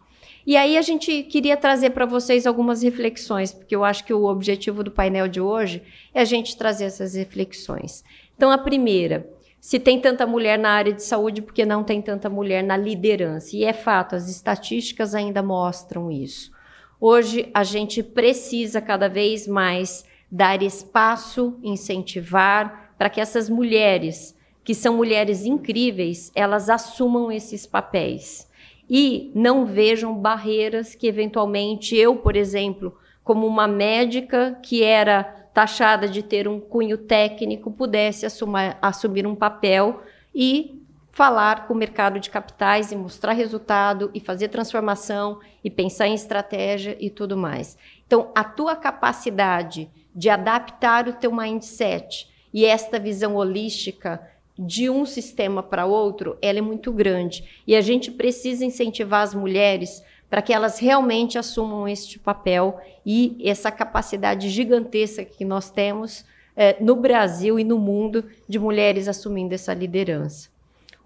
[0.46, 4.26] E aí a gente queria trazer para vocês algumas reflexões, porque eu acho que o
[4.26, 5.82] objetivo do painel de hoje
[6.14, 8.04] é a gente trazer essas reflexões.
[8.36, 12.30] Então, a primeira, se tem tanta mulher na área de saúde, porque não tem tanta
[12.30, 13.56] mulher na liderança?
[13.56, 16.52] E é fato, as estatísticas ainda mostram isso.
[17.00, 24.74] Hoje a gente precisa cada vez mais dar espaço, incentivar, para que essas mulheres, que
[24.74, 28.50] são mulheres incríveis, elas assumam esses papéis.
[28.90, 36.08] E não vejam barreiras que eventualmente eu, por exemplo, como uma médica que era taxada
[36.08, 40.02] de ter um cunho técnico, pudesse assumir, assumir um papel
[40.34, 40.77] e
[41.18, 46.14] falar com o mercado de capitais e mostrar resultado e fazer transformação e pensar em
[46.14, 47.76] estratégia e tudo mais.
[48.06, 54.22] Então, a tua capacidade de adaptar o teu mindset e esta visão holística
[54.56, 57.64] de um sistema para outro, ela é muito grande.
[57.66, 63.42] E a gente precisa incentivar as mulheres para que elas realmente assumam este papel e
[63.44, 66.24] essa capacidade gigantesca que nós temos
[66.56, 70.56] é, no Brasil e no mundo de mulheres assumindo essa liderança.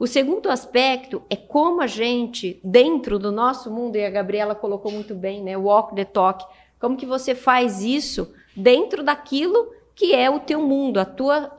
[0.02, 4.92] O segundo aspecto é como a gente, dentro do nosso mundo, e a Gabriela colocou
[4.92, 6.44] muito bem, né, walk the talk,
[6.80, 11.56] como que você faz isso dentro daquilo que é o teu mundo, a tua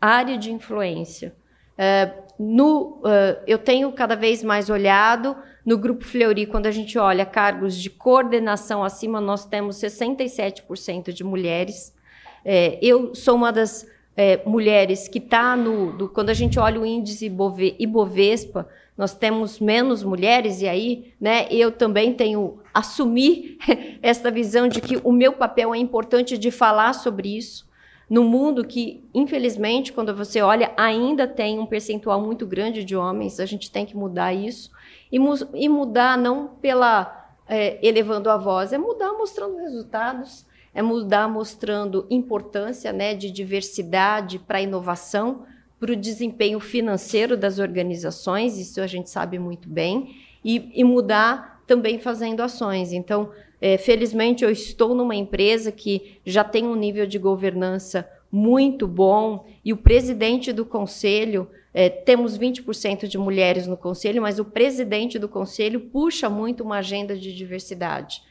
[0.00, 1.34] área de influência.
[1.74, 6.98] Uh, no, uh, eu tenho cada vez mais olhado no Grupo Fleury, quando a gente
[6.98, 11.94] olha cargos de coordenação acima, nós temos 67% de mulheres.
[12.42, 15.92] É, eu sou uma das é, mulheres que está no.
[15.92, 21.12] Do, quando a gente olha o índice Ibove, Ibovespa, nós temos menos mulheres, e aí
[21.20, 23.58] né, eu também tenho assumir
[24.02, 27.70] essa visão de que o meu papel é importante de falar sobre isso
[28.12, 33.40] num mundo que, infelizmente, quando você olha, ainda tem um percentual muito grande de homens,
[33.40, 34.70] a gente tem que mudar isso.
[35.10, 40.44] E, mu e mudar não pela é, elevando a voz, é mudar mostrando resultados,
[40.74, 45.44] é mudar mostrando importância né, de diversidade para a inovação,
[45.78, 51.62] para o desempenho financeiro das organizações, isso a gente sabe muito bem, e, e mudar
[51.66, 52.92] também fazendo ações.
[52.92, 53.30] Então,
[53.60, 59.44] é, felizmente, eu estou numa empresa que já tem um nível de governança muito bom
[59.64, 65.18] e o presidente do conselho, é, temos 20% de mulheres no conselho, mas o presidente
[65.18, 68.22] do conselho puxa muito uma agenda de diversidade.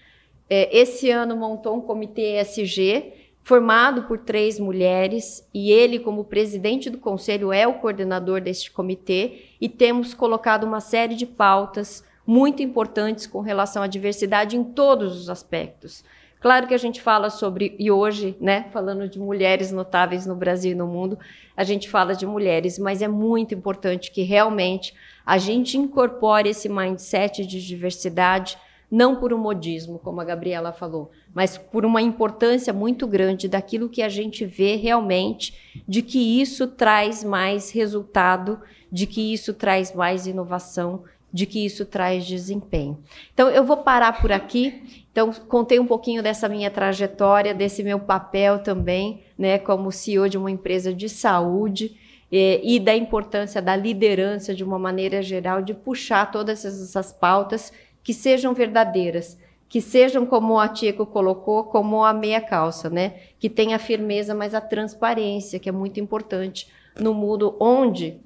[0.54, 6.90] É, esse ano montou um comitê ESG formado por três mulheres e ele, como presidente
[6.90, 12.62] do conselho, é o coordenador deste comitê e temos colocado uma série de pautas muito
[12.62, 16.04] importantes com relação à diversidade em todos os aspectos.
[16.42, 20.74] Claro que a gente fala sobre, e hoje, né, falando de mulheres notáveis no Brasil
[20.74, 21.18] e no mundo,
[21.56, 24.94] a gente fala de mulheres, mas é muito importante que realmente
[25.26, 28.58] a gente incorpore esse mindset de diversidade,
[28.92, 33.88] não por um modismo, como a Gabriela falou, mas por uma importância muito grande daquilo
[33.88, 38.60] que a gente vê realmente, de que isso traz mais resultado,
[38.92, 42.98] de que isso traz mais inovação de que isso traz desempenho.
[43.34, 45.04] Então, eu vou parar por aqui.
[45.12, 50.38] Então, contei um pouquinho dessa minha trajetória, desse meu papel também, né, como CEO de
[50.38, 51.98] uma empresa de saúde
[52.32, 57.72] eh, e da importância da liderança de uma maneira geral, de puxar todas essas pautas
[58.04, 59.38] que sejam verdadeiras,
[59.70, 63.16] que sejam como a Tieco colocou, como a meia calça, né?
[63.40, 66.68] Que tenha a firmeza, mas a transparência, que é muito importante
[67.00, 68.20] no mundo onde,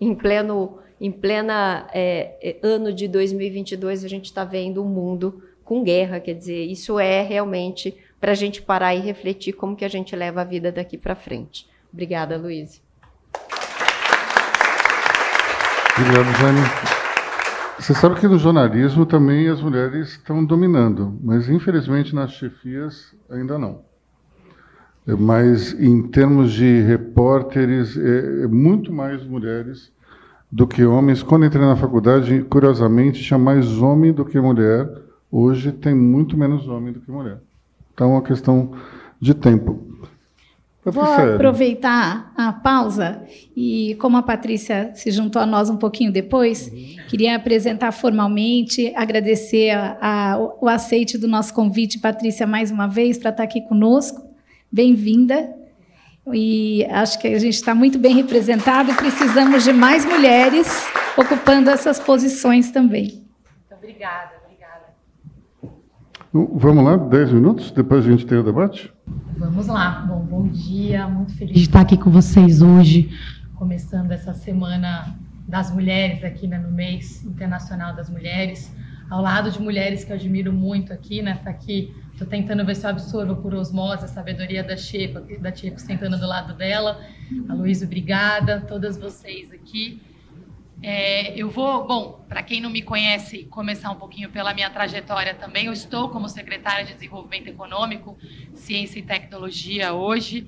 [0.00, 5.42] em pleno, em plena é, é ano de 2022, a gente está vendo um mundo
[5.64, 9.84] com guerra, quer dizer, isso é realmente para a gente parar e refletir como que
[9.84, 11.68] a gente leva a vida daqui para frente.
[11.92, 12.82] Obrigada, Luiz.
[15.98, 17.05] Obrigado, Jane.
[17.78, 23.58] Você sabe que no jornalismo também as mulheres estão dominando, mas infelizmente nas chefias ainda
[23.58, 23.82] não.
[25.06, 29.92] Mas em termos de repórteres, é, é muito mais mulheres
[30.50, 31.22] do que homens.
[31.22, 34.90] Quando entrei na faculdade, curiosamente, tinha mais homem do que mulher.
[35.30, 37.40] Hoje tem muito menos homem do que mulher.
[37.92, 38.72] Então é uma questão
[39.20, 39.86] de tempo.
[40.88, 43.20] Vou aproveitar a pausa
[43.56, 46.70] e, como a Patrícia se juntou a nós um pouquinho depois,
[47.08, 53.18] queria apresentar formalmente, agradecer a, a, o aceite do nosso convite, Patrícia, mais uma vez,
[53.18, 54.22] para estar aqui conosco.
[54.70, 55.52] Bem-vinda.
[56.32, 61.68] E acho que a gente está muito bem representado e precisamos de mais mulheres ocupando
[61.68, 63.24] essas posições também.
[63.76, 64.84] Obrigada, obrigada.
[66.32, 68.92] Vamos lá, 10 minutos, depois a gente tem o debate?
[69.38, 70.00] Vamos lá.
[70.08, 71.06] Bom, bom dia.
[71.06, 73.10] Muito feliz de estar aqui com vocês hoje,
[73.54, 75.14] começando essa semana
[75.46, 78.74] das mulheres aqui né, no mês internacional das mulheres,
[79.10, 81.38] ao lado de mulheres que eu admiro muito aqui, né?
[81.44, 85.54] Tá aqui, estou tentando ver se eu absorvo por osmose a sabedoria da Chico, da
[85.54, 86.98] Chico sentando do lado dela.
[87.46, 88.62] A Luísa, obrigada.
[88.62, 90.00] Todas vocês aqui.
[90.82, 95.34] É, eu vou, bom, para quem não me conhece, começar um pouquinho pela minha trajetória
[95.34, 95.66] também.
[95.66, 98.16] Eu estou como secretária de Desenvolvimento Econômico,
[98.54, 100.46] Ciência e Tecnologia hoje.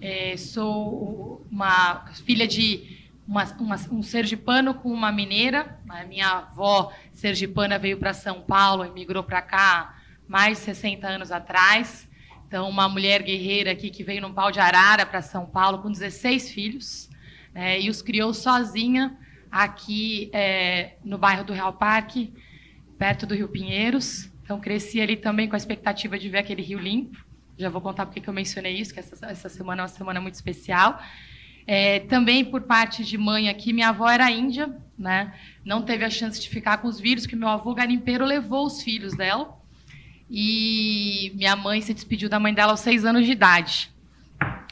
[0.00, 5.78] É, sou uma filha de uma, uma, um sergipano com uma mineira.
[5.88, 11.06] A minha avó sergipana veio para São Paulo e migrou para cá mais de 60
[11.06, 12.08] anos atrás.
[12.48, 15.90] Então, uma mulher guerreira aqui que veio num pau de arara para São Paulo com
[15.90, 17.10] 16 filhos
[17.54, 19.18] é, e os criou sozinha
[19.50, 22.32] aqui é, no bairro do Real Parque,
[22.98, 24.30] perto do Rio Pinheiros.
[24.42, 27.24] Então, cresci ali também com a expectativa de ver aquele rio limpo.
[27.58, 30.20] Já vou contar porque que eu mencionei isso, que essa, essa semana é uma semana
[30.20, 31.00] muito especial.
[31.66, 35.34] É, também por parte de mãe aqui, minha avó era índia, né?
[35.64, 38.82] não teve a chance de ficar com os vírus, que meu avô garimpeiro levou os
[38.82, 39.58] filhos dela.
[40.30, 43.90] E minha mãe se despediu da mãe dela aos seis anos de idade.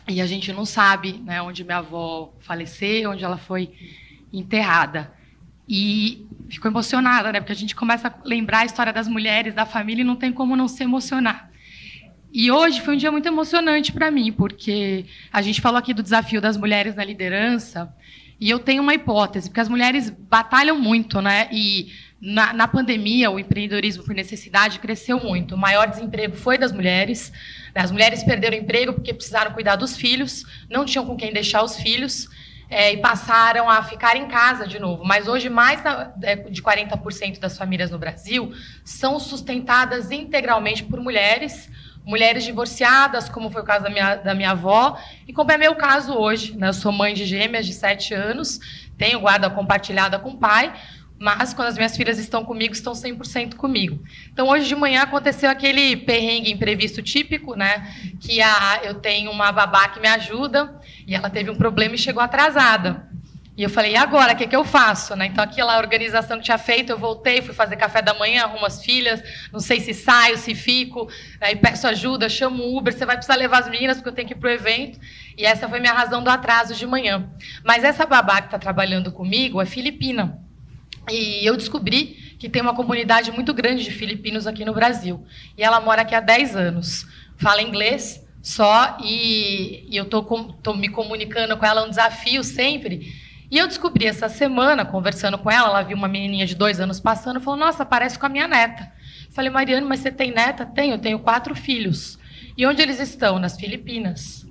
[0.07, 3.73] E a gente não sabe né, onde minha avó faleceu, onde ela foi
[4.39, 5.13] enterrada.
[5.69, 7.41] E ficou emocionada, né?
[7.41, 10.33] Porque a gente começa a lembrar a história das mulheres, da família, e não tem
[10.33, 11.51] como não se emocionar.
[12.33, 16.03] E hoje foi um dia muito emocionante para mim, porque a gente falou aqui do
[16.03, 17.95] desafio das mulheres na liderança,
[18.41, 21.49] e eu tenho uma hipótese, porque as mulheres batalham muito, né?
[21.53, 25.55] E na, na pandemia, o empreendedorismo por necessidade cresceu muito.
[25.55, 27.33] O maior desemprego foi das mulheres.
[27.75, 27.81] Né?
[27.81, 31.77] As mulheres perderam emprego porque precisaram cuidar dos filhos, não tinham com quem deixar os
[31.77, 32.29] filhos
[32.69, 35.05] é, e passaram a ficar em casa de novo.
[35.05, 35.83] Mas hoje, mais
[36.23, 38.53] é, de 40% das famílias no Brasil
[38.85, 41.71] são sustentadas integralmente por mulheres,
[42.05, 45.75] mulheres divorciadas, como foi o caso da minha, da minha avó, e como é meu
[45.75, 46.57] caso hoje.
[46.57, 46.69] Né?
[46.69, 48.61] Eu sou mãe de gêmeas de 7 anos,
[48.97, 50.73] tenho guarda compartilhada com o pai,
[51.25, 53.99] mas quando as minhas filhas estão comigo, estão 100% comigo.
[54.31, 57.91] Então, hoje de manhã aconteceu aquele perrengue imprevisto típico, né?
[58.21, 61.99] Que a, eu tenho uma babá que me ajuda e ela teve um problema e
[61.99, 63.09] chegou atrasada.
[63.57, 65.17] E eu falei, e agora, o que, que eu faço?
[65.17, 65.25] Né?
[65.25, 68.85] Então, aquela organização que tinha feito, eu voltei, fui fazer café da manhã, arrumo as
[68.85, 71.09] filhas, não sei se saio, se fico,
[71.41, 74.29] aí peço ajuda, chamo o Uber, você vai precisar levar as meninas, porque eu tenho
[74.29, 75.01] que ir para o evento.
[75.39, 77.31] E essa foi minha razão do atraso de manhã.
[77.65, 80.44] Mas essa babá que está trabalhando comigo é filipina.
[81.11, 85.25] E eu descobri que tem uma comunidade muito grande de filipinos aqui no Brasil.
[85.57, 87.07] E ela mora aqui há 10 anos.
[87.37, 93.13] Fala inglês só e, e eu estou me comunicando com ela, é um desafio sempre.
[93.51, 97.01] E eu descobri essa semana, conversando com ela, ela viu uma menininha de dois anos
[97.01, 98.93] passando, falou: Nossa, parece com a minha neta.
[99.31, 100.65] Falei, Mariane, mas você tem neta?
[100.65, 102.19] Tenho, tenho quatro filhos.
[102.57, 103.39] E onde eles estão?
[103.39, 104.47] Nas Filipinas.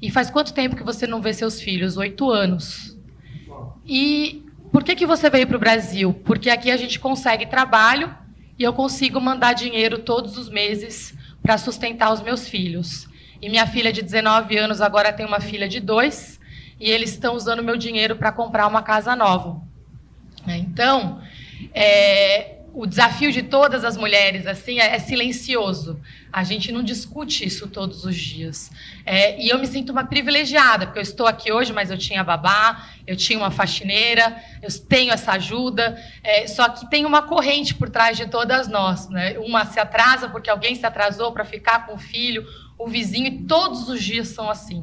[0.00, 1.96] E faz quanto tempo que você não vê seus filhos?
[1.96, 2.98] Oito anos.
[3.86, 4.41] E
[4.72, 6.14] por que, que você veio para o Brasil?
[6.24, 8.12] Porque aqui a gente consegue trabalho
[8.58, 13.06] e eu consigo mandar dinheiro todos os meses para sustentar os meus filhos.
[13.40, 16.40] E minha filha de 19 anos agora tem uma filha de dois
[16.80, 19.60] e eles estão usando meu dinheiro para comprar uma casa nova.
[20.46, 21.20] Então,
[21.74, 26.00] é, o desafio de todas as mulheres assim é, é, silencioso.
[26.32, 28.70] A gente não discute isso todos os dias.
[29.04, 32.24] É, e eu me sinto uma privilegiada, porque eu estou aqui hoje, mas eu tinha
[32.24, 36.02] babá, eu tinha uma faxineira, eu tenho essa ajuda.
[36.22, 39.08] É, só que tem uma corrente por trás de todas nós.
[39.10, 39.38] Né?
[39.38, 42.46] Uma se atrasa porque alguém se atrasou para ficar com o filho,
[42.78, 44.82] o vizinho, e todos os dias são assim.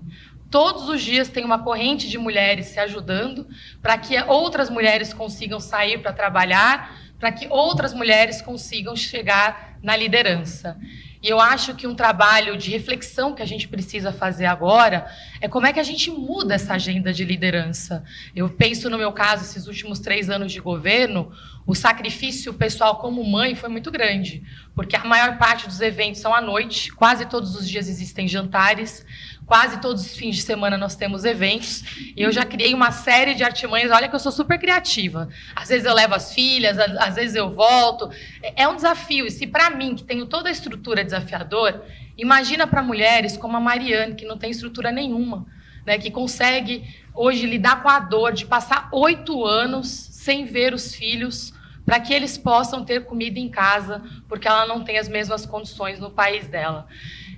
[0.51, 3.47] Todos os dias tem uma corrente de mulheres se ajudando
[3.81, 9.95] para que outras mulheres consigam sair para trabalhar para que outras mulheres consigam chegar na
[9.95, 10.79] liderança.
[11.21, 15.05] E eu acho que um trabalho de reflexão que a gente precisa fazer agora
[15.41, 18.05] é como é que a gente muda essa agenda de liderança.
[18.33, 21.29] Eu penso, no meu caso, esses últimos três anos de governo,
[21.67, 24.41] o sacrifício pessoal como mãe foi muito grande,
[24.73, 29.05] porque a maior parte dos eventos são à noite, quase todos os dias existem jantares,
[29.49, 31.83] quase todos os fins de semana nós temos eventos.
[32.15, 33.89] E eu já criei uma série de artimanhas.
[33.89, 35.27] Olha que eu sou super criativa.
[35.55, 38.11] Às vezes eu levo as filhas, às vezes eu volto.
[38.55, 39.25] É um desafio.
[39.25, 41.81] E se para mim, que tenho toda a estrutura desafiador,
[42.15, 45.47] imagina para mulheres como a Mariane, que não tem estrutura nenhuma,
[45.83, 46.83] né, que consegue
[47.15, 52.13] hoje lidar com a dor de passar oito anos sem ver os filhos para que
[52.13, 56.47] eles possam ter comida em casa, porque ela não tem as mesmas condições no país
[56.47, 56.87] dela.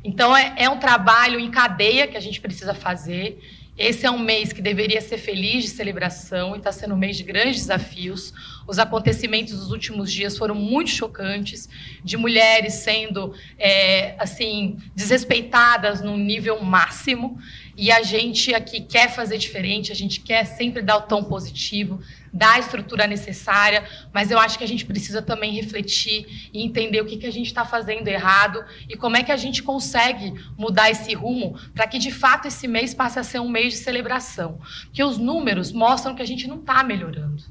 [0.04, 3.40] Então, é, é um trabalho em cadeia que a gente precisa fazer.
[3.78, 7.16] Esse é um mês que deveria ser feliz de celebração e está sendo um mês
[7.16, 8.34] de grandes desafios.
[8.68, 11.70] Os acontecimentos dos últimos dias foram muito chocantes,
[12.04, 17.40] de mulheres sendo é, assim desrespeitadas no nível máximo.
[17.78, 22.00] E a gente aqui quer fazer diferente, a gente quer sempre dar o tom positivo,
[22.34, 27.02] dar a estrutura necessária, mas eu acho que a gente precisa também refletir e entender
[27.02, 30.34] o que, que a gente está fazendo errado e como é que a gente consegue
[30.58, 33.80] mudar esse rumo para que, de fato, esse mês passe a ser um mês de
[33.80, 34.60] celebração.
[34.86, 37.44] Porque os números mostram que a gente não está melhorando.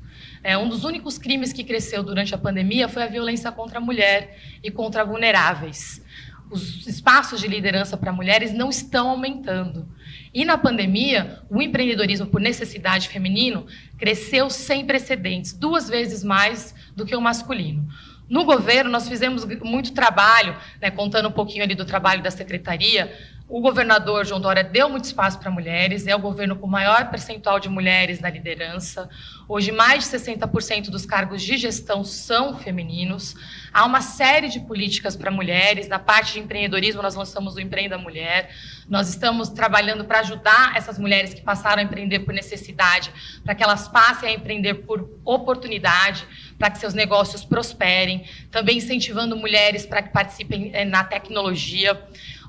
[0.42, 3.80] É, um dos únicos crimes que cresceu durante a pandemia foi a violência contra a
[3.80, 6.02] mulher e contra vulneráveis.
[6.50, 9.86] Os espaços de liderança para mulheres não estão aumentando.
[10.32, 13.66] E na pandemia, o empreendedorismo por necessidade feminino
[13.98, 17.88] cresceu sem precedentes, duas vezes mais do que o masculino.
[18.28, 23.12] No governo, nós fizemos muito trabalho, né, contando um pouquinho ali do trabalho da secretaria.
[23.50, 27.58] O governador João Dória deu muito espaço para mulheres, é o governo com maior percentual
[27.58, 29.10] de mulheres na liderança.
[29.48, 33.34] Hoje, mais de 60% dos cargos de gestão são femininos.
[33.72, 35.88] Há uma série de políticas para mulheres.
[35.88, 38.54] Na parte de empreendedorismo, nós lançamos o Empreenda Mulher.
[38.88, 43.12] Nós estamos trabalhando para ajudar essas mulheres que passaram a empreender por necessidade,
[43.44, 46.24] para que elas passem a empreender por oportunidade,
[46.56, 48.24] para que seus negócios prosperem.
[48.48, 52.00] Também incentivando mulheres para que participem eh, na tecnologia.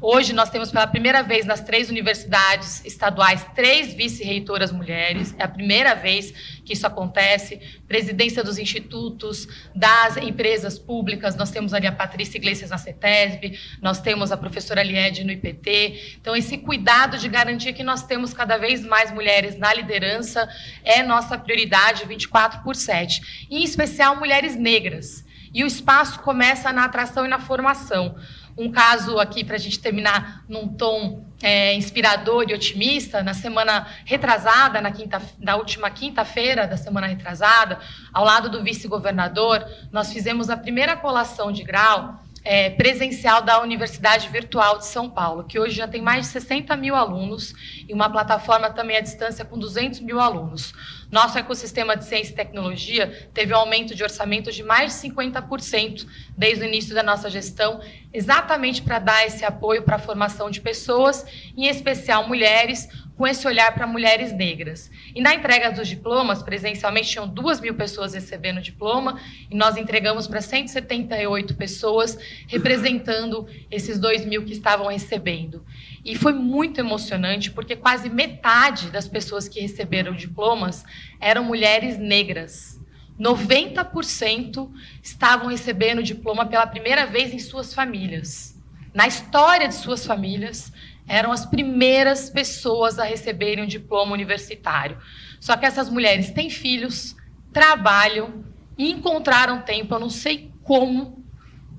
[0.04, 5.36] Hoje nós temos pela primeira vez nas três universidades estaduais três vice-reitoras mulheres.
[5.38, 6.32] É a primeira vez
[6.66, 7.62] que isso acontece.
[7.88, 11.36] Presidência dos institutos, das empresas públicas.
[11.36, 16.18] Nós temos ali a Patrícia Iglesias na CETESB, nós temos a professora Lied no IPT.
[16.20, 20.50] Então, esse cuidado de garantir que nós temos cada vez mais mulheres na liderança
[20.84, 23.48] é nossa prioridade 24 por 7.
[23.52, 25.24] Em especial, mulheres negras.
[25.54, 28.16] E o espaço começa na atração e na formação
[28.62, 33.24] um caso aqui para a gente terminar num tom é, inspirador e otimista.
[33.24, 37.80] Na semana retrasada, na, quinta, na última quinta-feira da semana retrasada,
[38.14, 44.28] ao lado do vice-governador, nós fizemos a primeira colação de grau é, presencial da Universidade
[44.30, 47.54] Virtual de São Paulo, que hoje já tem mais de 60 mil alunos
[47.88, 50.74] e uma plataforma também à distância com 200 mil alunos.
[51.12, 56.08] Nosso ecossistema de ciência e tecnologia teve um aumento de orçamento de mais de 50%
[56.36, 57.82] desde o início da nossa gestão,
[58.14, 61.26] exatamente para dar esse apoio para a formação de pessoas,
[61.56, 62.88] em especial mulheres,
[63.22, 64.90] com esse olhar para mulheres negras.
[65.14, 70.26] E na entrega dos diplomas, presencialmente, tinham duas mil pessoas recebendo diploma, e nós entregamos
[70.26, 72.18] para 178 pessoas,
[72.48, 75.64] representando esses dois mil que estavam recebendo.
[76.04, 80.84] E foi muito emocionante, porque quase metade das pessoas que receberam diplomas
[81.20, 82.82] eram mulheres negras.
[83.20, 84.68] 90%
[85.04, 88.60] estavam recebendo diploma pela primeira vez em suas famílias.
[88.96, 90.74] Na história de suas famílias,
[91.12, 94.98] eram as primeiras pessoas a receberem um diploma universitário.
[95.42, 97.18] Só que essas mulheres têm filhos,
[97.52, 98.46] trabalham
[98.78, 101.22] e encontraram tempo, eu não sei como,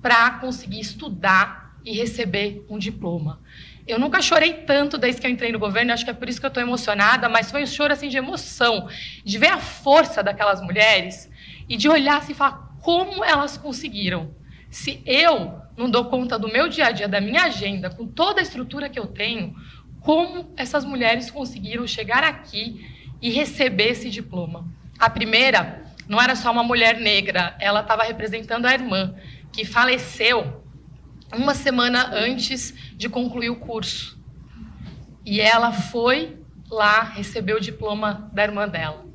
[0.02, 3.40] para conseguir estudar e receber um diploma.
[3.88, 6.38] Eu nunca chorei tanto desde que eu entrei no governo, acho que é por isso
[6.38, 8.86] que eu estou emocionada, mas foi um choro assim de emoção,
[9.24, 11.30] de ver a força daquelas mulheres
[11.66, 14.34] e de olhar assim, e falar como elas conseguiram.
[14.68, 18.40] Se eu não dou conta do meu dia a dia, da minha agenda, com toda
[18.40, 19.54] a estrutura que eu tenho,
[20.00, 22.86] como essas mulheres conseguiram chegar aqui
[23.20, 24.66] e receber esse diploma?
[24.98, 29.14] A primeira não era só uma mulher negra, ela estava representando a irmã,
[29.52, 30.62] que faleceu
[31.34, 34.20] uma semana antes de concluir o curso.
[35.24, 36.38] E ela foi
[36.70, 39.06] lá receber o diploma da irmã dela.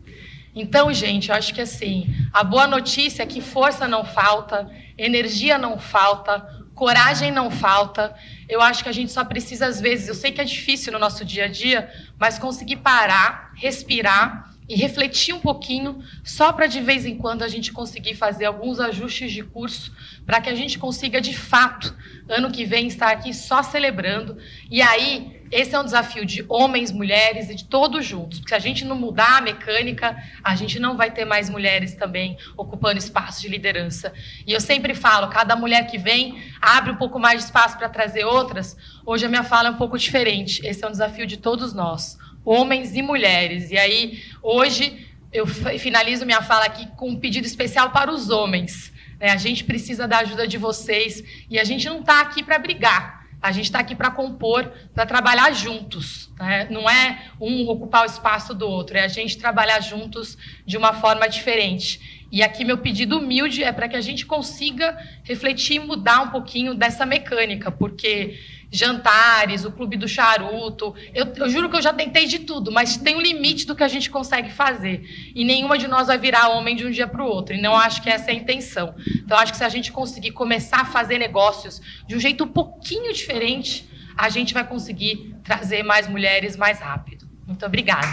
[0.56, 4.68] Então, gente, eu acho que assim, a boa notícia é que força não falta,
[4.98, 8.16] energia não falta, coragem não falta.
[8.48, 11.00] Eu acho que a gente só precisa, às vezes, eu sei que é difícil no
[11.00, 16.82] nosso dia a dia, mas conseguir parar, respirar e refletir um pouquinho, só para de
[16.82, 19.94] vez em quando a gente conseguir fazer alguns ajustes de curso,
[20.26, 21.96] para que a gente consiga, de fato,
[22.28, 24.38] ano que vem, estar aqui só celebrando.
[24.70, 28.40] E aí, esse é um desafio de homens, mulheres e de todos juntos.
[28.40, 31.96] Porque se a gente não mudar a mecânica, a gente não vai ter mais mulheres
[31.96, 34.12] também ocupando espaço de liderança.
[34.46, 37.88] E eu sempre falo, cada mulher que vem abre um pouco mais de espaço para
[37.88, 38.76] trazer outras.
[39.06, 40.66] Hoje a minha fala é um pouco diferente.
[40.68, 42.18] Esse é um desafio de todos nós
[42.48, 43.72] homens e mulheres.
[43.72, 48.94] E aí, hoje, eu finalizo minha fala aqui com um pedido especial para os homens.
[49.20, 49.30] Né?
[49.32, 53.18] A gente precisa da ajuda de vocês e a gente não está aqui para brigar.
[53.42, 56.32] A gente está aqui para compor, para trabalhar juntos.
[56.40, 56.68] Né?
[56.72, 60.94] Não é um ocupar o espaço do outro, é a gente trabalhar juntos de uma
[60.94, 62.26] forma diferente.
[62.32, 66.30] E aqui meu pedido humilde é para que a gente consiga refletir e mudar um
[66.30, 68.40] pouquinho dessa mecânica, porque
[68.72, 70.94] jantares, o clube do charuto.
[71.14, 73.84] Eu, eu, juro que eu já tentei de tudo, mas tem um limite do que
[73.84, 75.04] a gente consegue fazer.
[75.34, 77.56] E nenhuma de nós vai virar homem de um dia para o outro.
[77.56, 78.96] E não acho que essa é a intenção.
[79.24, 82.48] Então, acho que se a gente conseguir começar a fazer negócios de um jeito um
[82.48, 83.88] pouquinho diferente,
[84.18, 87.28] a gente vai conseguir trazer mais mulheres mais rápido.
[87.46, 88.08] Muito obrigada.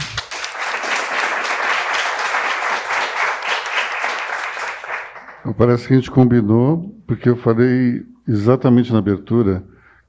[5.59, 9.62] Parece que a gente combinou, porque eu falei exatamente na abertura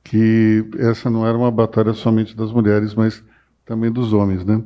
[0.06, 3.24] que essa não era uma batalha somente das mulheres, mas
[3.66, 4.62] também dos homens, né?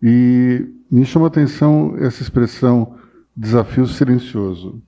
[0.00, 2.94] E me chama a atenção essa expressão
[3.36, 4.80] desafio silencioso,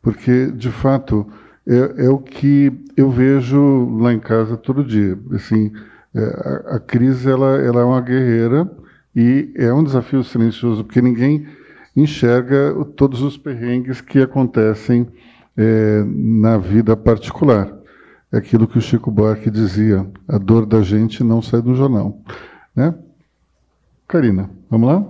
[0.00, 1.26] porque de fato
[1.66, 5.18] é, é o que eu vejo lá em casa todo dia.
[5.32, 5.70] Assim,
[6.14, 8.68] é, a, a crise ela, ela é uma guerreira
[9.14, 11.46] e é um desafio silencioso porque ninguém
[11.94, 15.06] enxerga todos os perrengues que acontecem
[15.54, 17.83] é, na vida particular
[18.34, 22.18] é aquilo que o Chico Buarque dizia: a dor da gente não sai do jornal.
[22.74, 22.92] Né?
[24.08, 25.06] Karina, vamos lá?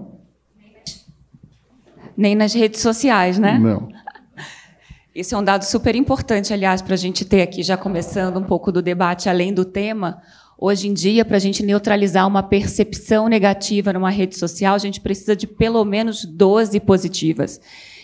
[2.16, 3.58] Nem nas redes sociais, né?
[3.58, 3.88] Não.
[5.14, 8.42] Esse é um dado super importante, aliás, para a gente ter aqui, já começando um
[8.42, 10.20] pouco do debate além do tema.
[10.58, 15.00] Hoje em dia, para a gente neutralizar uma percepção negativa numa rede social, a gente
[15.00, 17.60] precisa de pelo menos 12 positivas.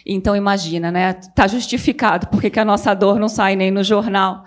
[0.06, 1.16] Então, imagina, né?
[1.20, 4.44] Está justificado porque que a nossa dor não sai nem no jornal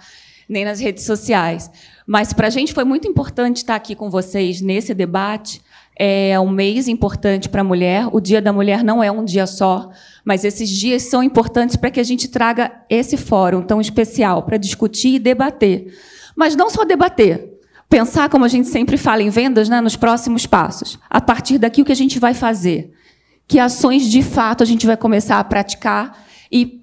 [0.48, 1.70] nem nas redes sociais.
[2.06, 5.62] Mas para a gente foi muito importante estar aqui com vocês nesse debate.
[5.98, 8.08] É um mês importante para a mulher.
[8.12, 9.90] O Dia da Mulher não é um dia só,
[10.26, 14.58] mas esses dias são importantes para que a gente traga esse fórum tão especial para
[14.58, 15.94] discutir e debater.
[16.36, 20.48] Mas não só debater, pensar, como a gente sempre fala em vendas, né, nos próximos
[20.48, 20.98] passos.
[21.08, 22.92] A partir daqui, o que a gente vai fazer?
[23.48, 26.82] Que ações de fato a gente vai começar a praticar e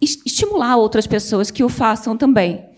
[0.00, 2.69] estimular outras pessoas que o façam também.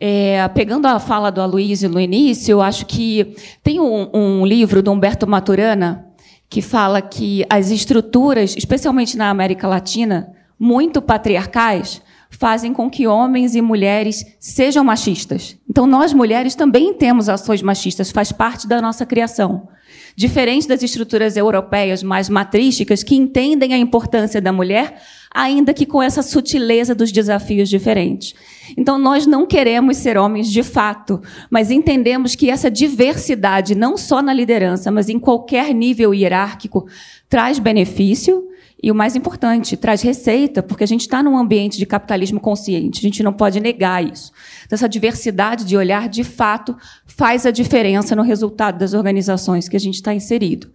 [0.00, 4.82] É, pegando a fala do Aloysio no início, eu acho que tem um, um livro
[4.82, 6.06] do Humberto Maturana
[6.48, 13.54] que fala que as estruturas, especialmente na América Latina, muito patriarcais, fazem com que homens
[13.54, 15.56] e mulheres sejam machistas.
[15.68, 19.68] Então, nós mulheres também temos ações machistas, faz parte da nossa criação.
[20.14, 25.00] Diferente das estruturas europeias mais matrísticas, que entendem a importância da mulher,
[25.32, 28.34] ainda que com essa sutileza dos desafios diferentes.
[28.76, 34.20] Então, nós não queremos ser homens de fato, mas entendemos que essa diversidade, não só
[34.22, 36.86] na liderança, mas em qualquer nível hierárquico,
[37.28, 38.44] traz benefício
[38.82, 43.00] e, o mais importante, traz receita, porque a gente está num ambiente de capitalismo consciente,
[43.00, 44.32] a gente não pode negar isso.
[44.64, 49.76] Então, essa diversidade de olhar, de fato, faz a diferença no resultado das organizações que
[49.76, 50.70] a gente está inserido.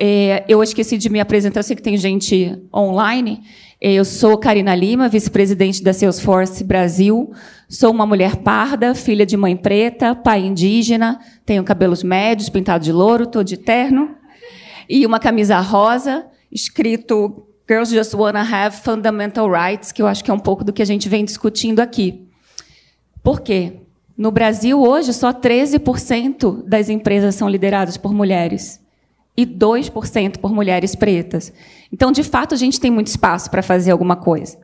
[0.00, 3.42] É, eu esqueci de me apresentar, sei que tem gente online.
[3.80, 7.30] Eu sou Karina Lima, vice-presidente da Salesforce Brasil.
[7.68, 12.90] Sou uma mulher parda, filha de mãe preta, pai indígena, tenho cabelos médios, pintado de
[12.90, 14.16] louro, estou de terno,
[14.88, 20.30] e uma camisa rosa, escrito Girls Just Wanna Have Fundamental Rights, que eu acho que
[20.32, 22.26] é um pouco do que a gente vem discutindo aqui.
[23.22, 23.74] Por quê?
[24.16, 28.80] No Brasil, hoje, só 13% das empresas são lideradas por mulheres
[29.38, 31.52] e 2% por mulheres pretas.
[31.92, 34.58] Então, de fato, a gente tem muito espaço para fazer alguma coisa.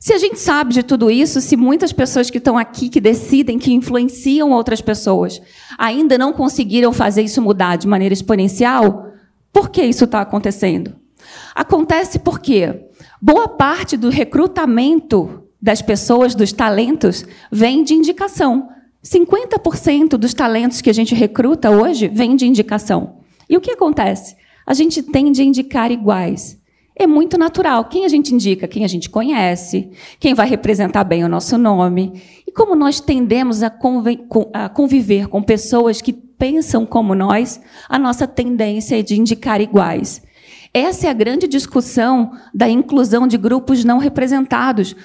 [0.00, 3.58] Se a gente sabe de tudo isso, se muitas pessoas que estão aqui, que decidem,
[3.58, 5.40] que influenciam outras pessoas,
[5.78, 9.12] ainda não conseguiram fazer isso mudar de maneira exponencial,
[9.52, 10.96] por que isso está acontecendo?
[11.54, 12.86] Acontece porque
[13.20, 18.68] Boa parte do recrutamento das pessoas, dos talentos, vem de indicação.
[19.02, 23.16] 50% dos talentos que a gente recruta hoje vem de indicação.
[23.48, 24.36] E o que acontece?
[24.66, 26.60] A gente tende a indicar iguais.
[26.98, 27.84] É muito natural.
[27.84, 28.66] Quem a gente indica?
[28.66, 32.22] Quem a gente conhece, quem vai representar bem o nosso nome.
[32.46, 38.98] E como nós tendemos a, conviver com pessoas que pensam como nós, a nossa tendência
[38.98, 40.22] é de indicar iguais.
[40.72, 44.96] Essa é a grande discussão da inclusão de grupos não representados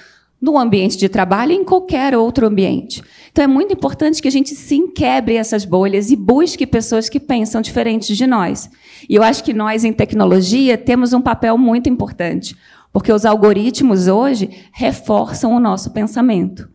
[0.42, 3.00] no ambiente de trabalho e em qualquer outro ambiente.
[3.30, 7.20] Então é muito importante que a gente sim quebre essas bolhas e busque pessoas que
[7.20, 8.68] pensam diferentes de nós.
[9.08, 12.56] E eu acho que nós em tecnologia temos um papel muito importante,
[12.92, 16.68] porque os algoritmos hoje reforçam o nosso pensamento.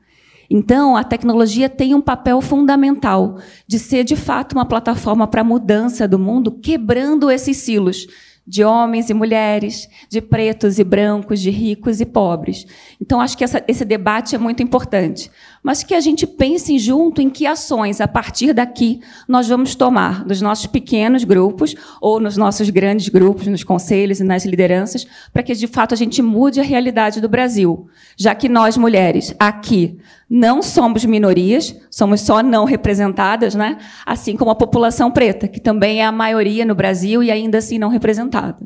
[0.49, 3.37] Então, a tecnologia tem um papel fundamental
[3.67, 8.07] de ser, de fato, uma plataforma para a mudança do mundo, quebrando esses silos
[8.47, 12.65] de homens e mulheres, de pretos e brancos, de ricos e pobres.
[13.01, 15.29] Então, acho que essa, esse debate é muito importante.
[15.63, 20.25] Mas que a gente pense junto em que ações, a partir daqui, nós vamos tomar
[20.25, 25.43] nos nossos pequenos grupos ou nos nossos grandes grupos, nos conselhos e nas lideranças, para
[25.43, 27.87] que, de fato, a gente mude a realidade do Brasil.
[28.15, 29.97] Já que nós, mulheres, aqui,
[30.29, 33.77] não somos minorias, somos só não representadas, né?
[34.05, 37.77] assim como a população preta, que também é a maioria no Brasil e ainda assim
[37.77, 38.57] não representada.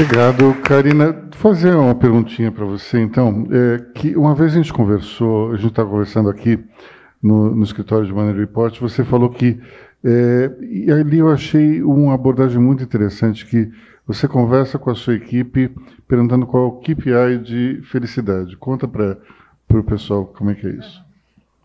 [0.00, 1.28] Obrigado, Karina.
[1.32, 3.48] Fazer uma perguntinha para você, então.
[3.50, 6.56] É, que uma vez a gente conversou, a gente estava conversando aqui
[7.20, 9.60] no, no escritório de Maneiro Report, você falou que
[10.04, 13.68] é, e ali eu achei uma abordagem muito interessante que
[14.06, 15.68] você conversa com a sua equipe
[16.06, 18.56] perguntando qual é o KPI de felicidade.
[18.56, 19.18] Conta para
[19.68, 21.07] o pessoal como é que é isso.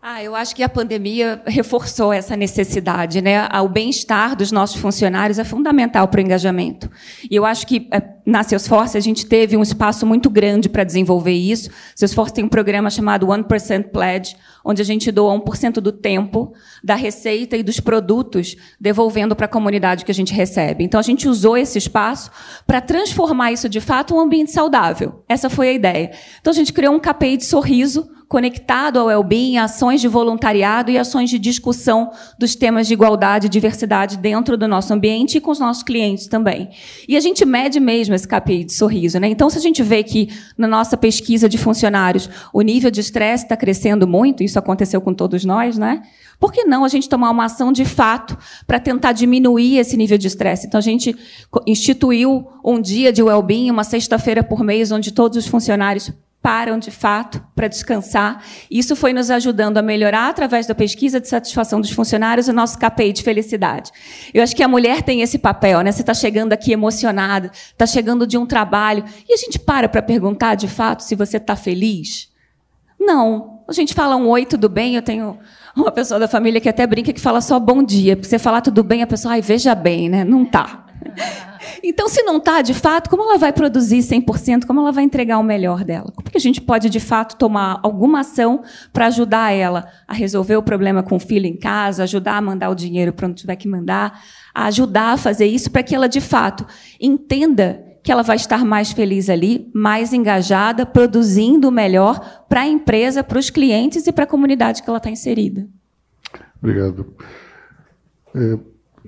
[0.06, 3.48] Ah, eu acho que a pandemia reforçou essa necessidade, né?
[3.62, 6.90] O bem-estar dos nossos funcionários é fundamental para o engajamento.
[7.30, 10.84] E eu acho que eh, na Salesforce a gente teve um espaço muito grande para
[10.84, 11.70] desenvolver isso.
[11.96, 16.52] Salesforce tem um programa chamado 1% Pledge, onde a gente doa 1% do tempo,
[16.82, 20.84] da receita e dos produtos, devolvendo para a comunidade que a gente recebe.
[20.84, 22.30] Então a gente usou esse espaço
[22.66, 25.24] para transformar isso de fato em um ambiente saudável.
[25.26, 26.10] Essa foi a ideia.
[26.42, 30.98] Então a gente criou um KPI de sorriso conectado ao well-being, ações de voluntariado e
[30.98, 35.52] ações de discussão dos temas de igualdade e diversidade dentro do nosso ambiente e com
[35.52, 36.68] os nossos clientes também.
[37.08, 39.20] E a gente mede mesmo esse KPI de sorriso.
[39.20, 39.28] Né?
[39.28, 43.44] Então, se a gente vê que na nossa pesquisa de funcionários o nível de estresse
[43.44, 46.02] está crescendo muito, isso aconteceu com todos nós, né?
[46.40, 50.18] Por que não a gente tomar uma ação de fato para tentar diminuir esse nível
[50.18, 50.66] de estresse?
[50.66, 51.16] Então, a gente
[51.64, 56.10] instituiu um dia de well-being, uma sexta-feira por mês, onde todos os funcionários
[56.44, 58.44] param de fato para descansar.
[58.70, 62.78] Isso foi nos ajudando a melhorar, através da pesquisa de satisfação dos funcionários, o nosso
[62.78, 63.90] KPI de felicidade.
[64.34, 65.90] Eu acho que a mulher tem esse papel, né?
[65.90, 70.02] Você está chegando aqui emocionada, está chegando de um trabalho, e a gente para para
[70.02, 72.28] perguntar de fato se você está feliz?
[73.00, 73.62] Não.
[73.66, 74.96] A gente fala um oi, tudo bem?
[74.96, 75.38] Eu tenho
[75.74, 78.16] uma pessoa da família que até brinca que fala só bom dia.
[78.16, 80.24] Porque você falar tudo bem, a pessoa, ai, veja bem, né?
[80.24, 80.84] Não tá.
[81.86, 84.64] Então, se não está, de fato, como ela vai produzir 100%?
[84.64, 86.10] Como ela vai entregar o melhor dela?
[86.16, 90.56] Como que a gente pode, de fato, tomar alguma ação para ajudar ela a resolver
[90.56, 93.56] o problema com o filho em casa, ajudar a mandar o dinheiro para onde tiver
[93.56, 94.18] que mandar,
[94.54, 96.66] a ajudar a fazer isso para que ela, de fato,
[96.98, 103.22] entenda que ela vai estar mais feliz ali, mais engajada, produzindo melhor para a empresa,
[103.22, 105.66] para os clientes e para a comunidade que ela está inserida.
[106.62, 107.14] Obrigado.
[108.34, 108.58] É,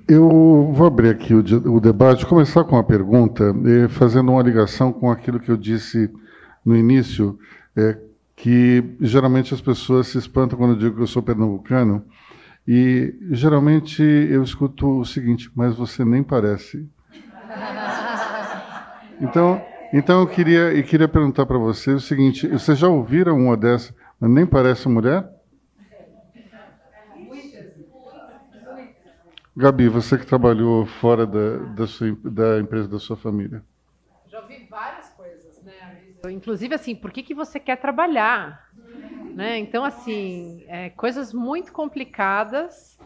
[0.07, 4.91] eu vou abrir aqui o, o debate, começar com uma pergunta, eh, fazendo uma ligação
[4.91, 6.11] com aquilo que eu disse
[6.65, 7.39] no início,
[7.75, 7.97] é,
[8.35, 12.03] que geralmente as pessoas se espantam quando eu digo que eu sou pernambucano,
[12.67, 16.87] e geralmente eu escuto o seguinte, mas você nem parece.
[19.19, 19.59] Então,
[19.91, 23.91] então eu queria, eu queria perguntar para você o seguinte: vocês já ouviram uma dessa,
[24.21, 25.27] nem parece mulher?
[29.59, 33.63] Gabi, você que trabalhou fora da, da, sua, da empresa da sua família.
[34.27, 36.03] Já ouvi várias coisas, né?
[36.29, 38.69] Inclusive, assim, por que, que você quer trabalhar?
[39.33, 39.57] Né?
[39.57, 42.99] Então, assim, é, coisas muito complicadas,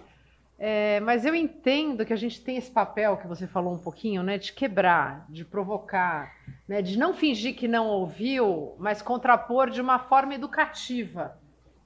[0.60, 4.22] é, mas eu entendo que a gente tem esse papel que você falou um pouquinho,
[4.22, 4.38] né?
[4.38, 6.36] De quebrar, de provocar,
[6.68, 6.82] né?
[6.82, 11.40] de não fingir que não ouviu, mas contrapor de uma forma educativa.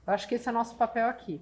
[0.04, 1.40] Eu acho que esse é o nosso papel aqui.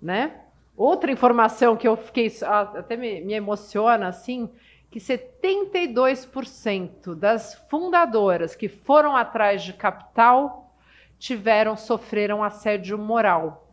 [0.01, 0.41] né?
[0.77, 4.51] Outra informação que eu fiquei até me, me emociona assim,
[4.91, 10.75] que 72% das fundadoras que foram atrás de capital
[11.19, 13.64] tiveram sofreram assédio moral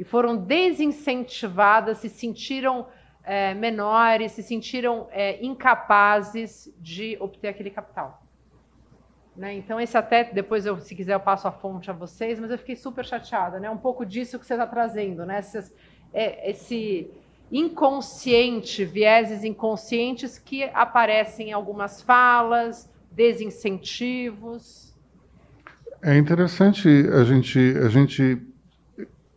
[0.00, 2.86] e foram desincentivadas, se sentiram
[3.22, 8.22] é, menores, se sentiram é, incapazes de obter aquele capital.
[9.36, 9.52] Né?
[9.56, 12.56] Então, esse até, depois, eu, se quiser, eu passo a fonte a vocês, mas eu
[12.56, 13.60] fiquei super chateada.
[13.60, 13.68] Né?
[13.68, 15.40] Um pouco disso que você está trazendo, né?
[15.40, 15.70] Esses,
[16.14, 17.10] é, esse
[17.52, 24.96] inconsciente, vieses inconscientes que aparecem em algumas falas, desincentivos.
[26.02, 28.49] É interessante a gente, a gente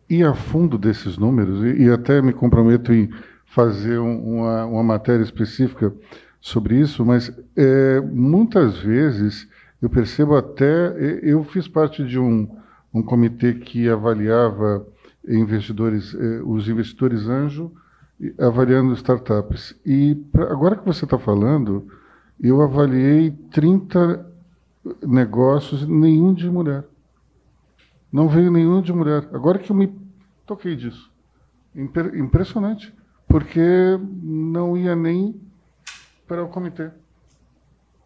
[0.08, 3.10] ir a fundo desses números e, e até me comprometo em
[3.46, 5.92] fazer um, uma, uma matéria específica
[6.40, 9.48] sobre isso, mas é, muitas vezes
[9.84, 10.94] eu percebo até.
[11.22, 12.48] Eu fiz parte de um,
[12.92, 14.86] um comitê que avaliava
[15.28, 17.70] investidores, eh, os investidores anjo,
[18.38, 19.74] avaliando startups.
[19.84, 21.86] E pra, agora que você está falando,
[22.40, 24.26] eu avaliei 30
[25.06, 26.84] negócios, nenhum de mulher.
[28.14, 29.28] Não veio nenhum de mulher.
[29.32, 29.92] Agora que eu me
[30.46, 31.12] toquei disso.
[31.74, 32.94] Impressionante.
[33.26, 35.34] Porque não ia nem
[36.24, 36.92] para o comitê.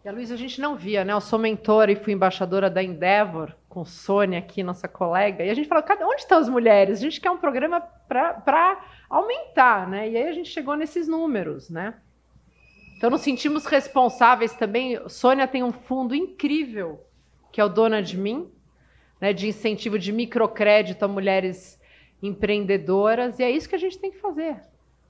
[0.03, 1.13] E a Luísa, a gente não via, né?
[1.13, 5.55] Eu sou mentora e fui embaixadora da Endeavor, com Sônia aqui, nossa colega, e a
[5.55, 7.01] gente falou, onde estão as mulheres?
[7.01, 7.79] A gente quer um programa
[8.09, 8.81] para
[9.11, 10.09] aumentar, né?
[10.09, 11.97] E aí a gente chegou nesses números, né?
[12.97, 14.99] Então nos sentimos responsáveis também.
[15.07, 17.05] Sônia tem um fundo incrível,
[17.53, 18.51] que é o Dona de Mim,
[19.21, 21.79] né, de incentivo de microcrédito a mulheres
[22.23, 24.61] empreendedoras, e é isso que a gente tem que fazer,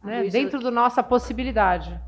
[0.02, 0.20] né?
[0.20, 1.98] Luísa, dentro da nossa possibilidade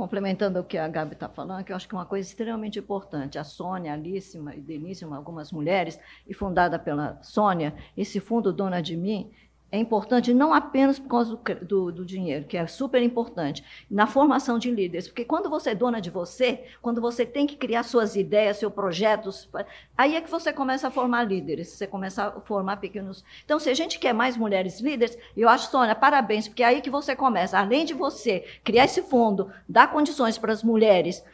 [0.00, 2.78] complementando o que a Gabi está falando, que eu acho que é uma coisa extremamente
[2.78, 3.38] importante.
[3.38, 8.80] A Sônia, a Alice e Denise, algumas mulheres, e fundada pela Sônia, esse fundo Dona
[8.80, 9.30] de Mim,
[9.72, 14.06] é importante não apenas por causa do, do, do, dinheiro, que é super importante, na
[14.06, 17.84] formação de líderes, porque quando você é dona de você, quando você tem que criar
[17.84, 19.48] suas ideias, seus projetos,
[19.96, 23.24] aí é que você começa a formar líderes, você começa a formar pequenos.
[23.44, 26.80] Então, se a gente quer mais mulheres líderes, eu acho, Sônia, parabéns, porque é aí
[26.80, 31.24] que você começa, além de você criar esse fundo, dar condições para as mulheres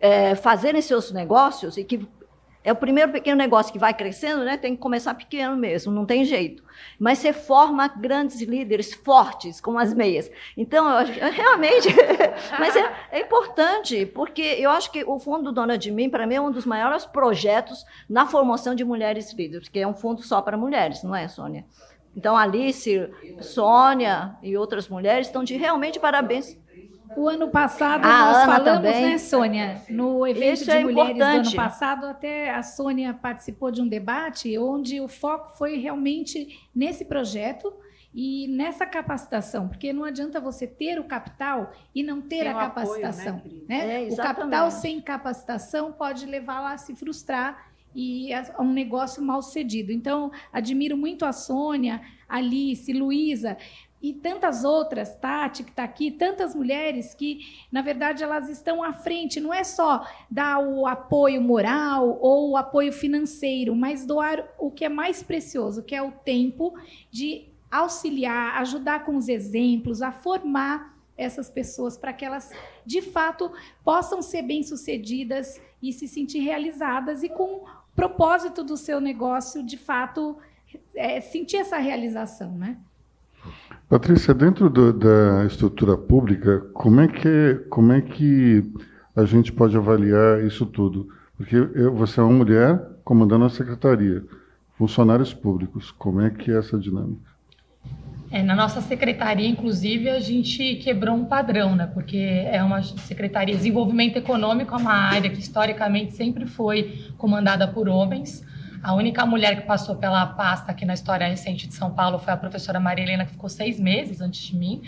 [0.00, 2.08] é, fazerem seus negócios e que
[2.62, 4.56] é o primeiro pequeno negócio que vai crescendo, né?
[4.56, 6.62] Tem que começar pequeno mesmo, não tem jeito.
[6.98, 10.30] Mas você forma grandes líderes fortes, como as meias.
[10.56, 11.88] Então, eu, realmente,
[12.58, 16.34] mas é, é, importante, porque eu acho que o Fundo Dona de Mim, para mim,
[16.34, 20.42] é um dos maiores projetos na formação de mulheres líderes, porque é um fundo só
[20.42, 21.64] para mulheres, não é, Sônia?
[22.14, 23.08] Então, Alice,
[23.40, 26.58] Sônia e outras mulheres estão de realmente parabéns
[27.16, 29.02] o ano passado a nós Ana falamos, também.
[29.10, 29.82] né, Sônia?
[29.88, 31.42] No evento Isso de é mulheres importante.
[31.42, 36.60] do ano passado, até a Sônia participou de um debate onde o foco foi realmente
[36.74, 37.72] nesse projeto
[38.12, 42.54] e nessa capacitação, porque não adianta você ter o capital e não ter sem a
[42.54, 43.36] capacitação.
[43.36, 43.86] Apoio, né?
[43.86, 44.08] né?
[44.08, 49.42] É, o capital sem capacitação pode levá-la a se frustrar e a um negócio mal
[49.42, 49.92] sucedido.
[49.92, 53.56] Então, admiro muito a Sônia, Alice, Luísa,
[54.02, 57.40] e tantas outras, Tati, que está aqui, tantas mulheres que,
[57.70, 59.40] na verdade, elas estão à frente.
[59.40, 64.86] Não é só dar o apoio moral ou o apoio financeiro, mas doar o que
[64.86, 66.72] é mais precioso, que é o tempo
[67.10, 72.50] de auxiliar, ajudar com os exemplos, a formar essas pessoas para que elas,
[72.86, 73.52] de fato,
[73.84, 79.76] possam ser bem-sucedidas e se sentir realizadas e com o propósito do seu negócio, de
[79.76, 80.38] fato,
[80.94, 82.78] é, sentir essa realização, né?
[83.90, 88.62] Patrícia, dentro do, da estrutura pública, como é que como é que
[89.16, 91.08] a gente pode avaliar isso tudo?
[91.36, 94.22] Porque eu, você é uma mulher comandando a secretaria,
[94.78, 97.28] funcionários públicos, como é que é essa dinâmica?
[98.30, 101.90] É, na nossa secretaria, inclusive, a gente quebrou um padrão, né?
[101.92, 107.66] Porque é uma secretaria de desenvolvimento econômico, é uma área que historicamente sempre foi comandada
[107.66, 108.46] por homens.
[108.82, 112.32] A única mulher que passou pela pasta aqui na história recente de São Paulo foi
[112.32, 114.80] a professora Maria Helena, que ficou seis meses antes de mim.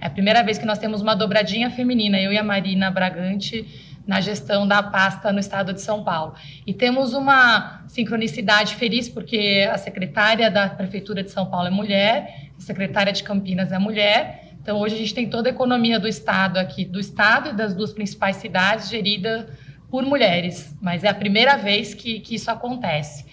[0.00, 3.64] É a primeira vez que nós temos uma dobradinha feminina, eu e a Marina Bragante,
[4.04, 6.34] na gestão da pasta no estado de São Paulo.
[6.66, 12.50] E temos uma sincronicidade feliz, porque a secretária da Prefeitura de São Paulo é mulher,
[12.58, 14.54] a secretária de Campinas é mulher.
[14.60, 17.74] Então, hoje a gente tem toda a economia do estado aqui, do estado e das
[17.74, 19.48] duas principais cidades, gerida
[19.90, 20.76] por mulheres.
[20.80, 23.24] Mas é a primeira vez que, que isso acontece.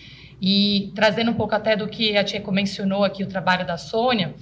[0.41, 4.36] E trazendo um pouco até do que a Tcheco mencionou aqui, o trabalho da Sônia,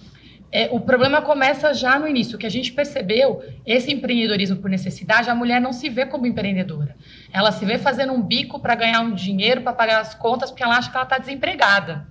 [0.51, 2.37] é, o problema começa já no início.
[2.37, 6.95] Que a gente percebeu, esse empreendedorismo por necessidade, a mulher não se vê como empreendedora.
[7.31, 10.63] Ela se vê fazendo um bico para ganhar um dinheiro, para pagar as contas, porque
[10.63, 12.07] ela acha que ela está desempregada.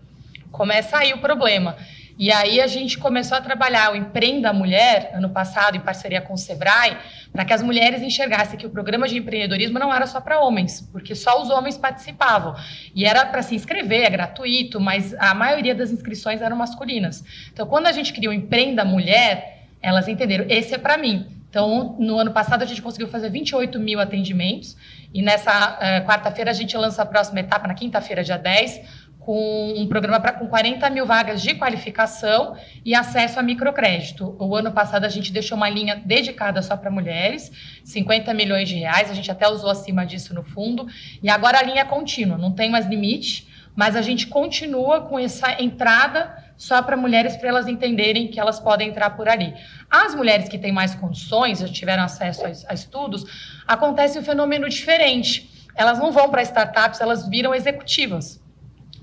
[0.51, 1.77] Começa aí o problema.
[2.19, 6.35] E aí a gente começou a trabalhar o Empreenda Mulher, ano passado, em parceria com
[6.35, 6.97] o Sebrae,
[7.33, 10.81] para que as mulheres enxergassem que o programa de empreendedorismo não era só para homens,
[10.93, 12.55] porque só os homens participavam.
[12.95, 17.25] E era para se inscrever, é gratuito, mas a maioria das inscrições eram masculinas.
[17.53, 21.41] Então, quando a gente criou o Empreenda Mulher, elas entenderam, esse é para mim.
[21.51, 24.77] Então, no ano passado, a gente conseguiu fazer 28 mil atendimentos.
[25.13, 29.00] E nessa uh, quarta-feira, a gente lança a próxima etapa, na quinta-feira, dia 10,
[29.31, 34.35] com um programa pra, com 40 mil vagas de qualificação e acesso a microcrédito.
[34.41, 37.49] O ano passado a gente deixou uma linha dedicada só para mulheres,
[37.85, 40.89] 50 milhões de reais, a gente até usou acima disso no fundo,
[41.23, 45.17] e agora a linha é contínua, não tem mais limite, mas a gente continua com
[45.17, 49.55] essa entrada só para mulheres, para elas entenderem que elas podem entrar por ali.
[49.89, 53.25] As mulheres que têm mais condições, já tiveram acesso a, a estudos,
[53.65, 55.69] acontece um fenômeno diferente.
[55.77, 58.40] Elas não vão para startups, elas viram executivas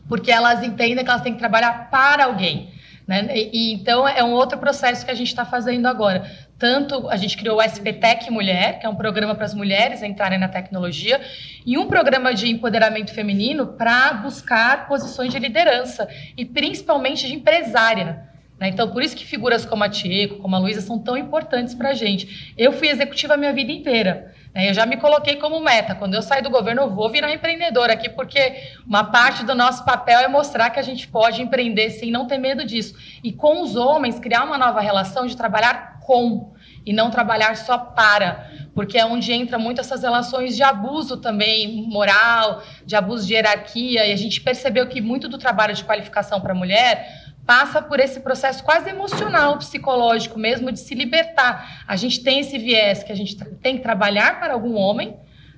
[0.07, 2.71] porque elas entendem que elas têm que trabalhar para alguém.
[3.07, 3.25] Né?
[3.33, 6.29] E, e, então é um outro processo que a gente está fazendo agora.
[6.59, 10.37] Tanto a gente criou o SPTEC Mulher, que é um programa para as mulheres entrarem
[10.37, 11.21] na tecnologia,
[11.65, 18.27] e um programa de empoderamento feminino para buscar posições de liderança e principalmente de empresária.
[18.59, 18.69] Né?
[18.69, 21.89] Então, por isso que figuras como a Tieco, como a Luísa, são tão importantes para
[21.89, 22.53] a gente.
[22.57, 24.33] Eu fui executiva a minha vida inteira.
[24.57, 24.71] Né?
[24.71, 25.93] Eu já me coloquei como meta.
[25.93, 28.55] Quando eu sair do governo, eu vou virar empreendedora aqui, porque
[28.87, 32.39] uma parte do nosso papel é mostrar que a gente pode empreender sem não ter
[32.39, 32.95] medo disso.
[33.23, 37.77] E com os homens, criar uma nova relação de trabalhar com e não trabalhar só
[37.77, 43.33] para, porque é onde entra muito essas relações de abuso também moral, de abuso de
[43.33, 47.81] hierarquia, e a gente percebeu que muito do trabalho de qualificação para a mulher passa
[47.81, 51.83] por esse processo quase emocional, psicológico mesmo, de se libertar.
[51.87, 55.15] A gente tem esse viés que a gente tem que trabalhar para algum homem,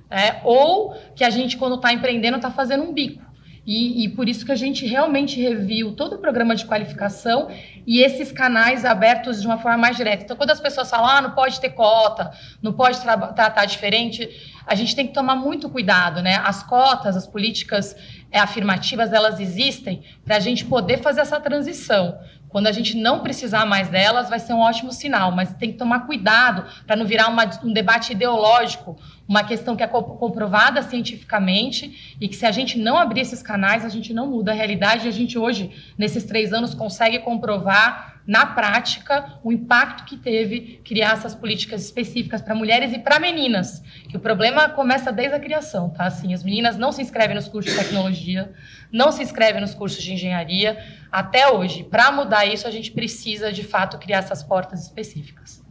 [0.08, 3.28] é, ou que a gente, quando está empreendendo, está fazendo um bico.
[3.66, 7.50] E, e, por isso que a gente realmente reviu todo o programa de qualificação
[7.86, 10.24] e esses canais abertos de uma forma mais direta.
[10.24, 12.32] Então, quando as pessoas falam, ah, não pode ter cota,
[12.62, 14.28] não pode tra tratar diferente,
[14.66, 16.40] a gente tem que tomar muito cuidado, né?
[16.42, 17.94] As cotas, as políticas
[18.38, 22.18] afirmativas, elas existem para a gente poder fazer essa transição.
[22.50, 25.78] Quando a gente não precisar mais delas, vai ser um ótimo sinal, mas tem que
[25.78, 32.16] tomar cuidado para não virar uma, um debate ideológico, uma questão que é comprovada cientificamente
[32.20, 35.06] e que se a gente não abrir esses canais, a gente não muda a realidade.
[35.06, 40.80] E a gente hoje, nesses três anos, consegue comprovar na prática o impacto que teve
[40.84, 43.82] criar essas políticas específicas para mulheres e para meninas.
[44.08, 46.06] Que o problema começa desde a criação, tá?
[46.06, 48.52] Assim, as meninas não se inscrevem nos cursos de tecnologia,
[48.92, 50.78] não se inscrevem nos cursos de engenharia
[51.10, 51.84] até hoje.
[51.84, 55.62] Para mudar isso, a gente precisa de fato criar essas portas específicas.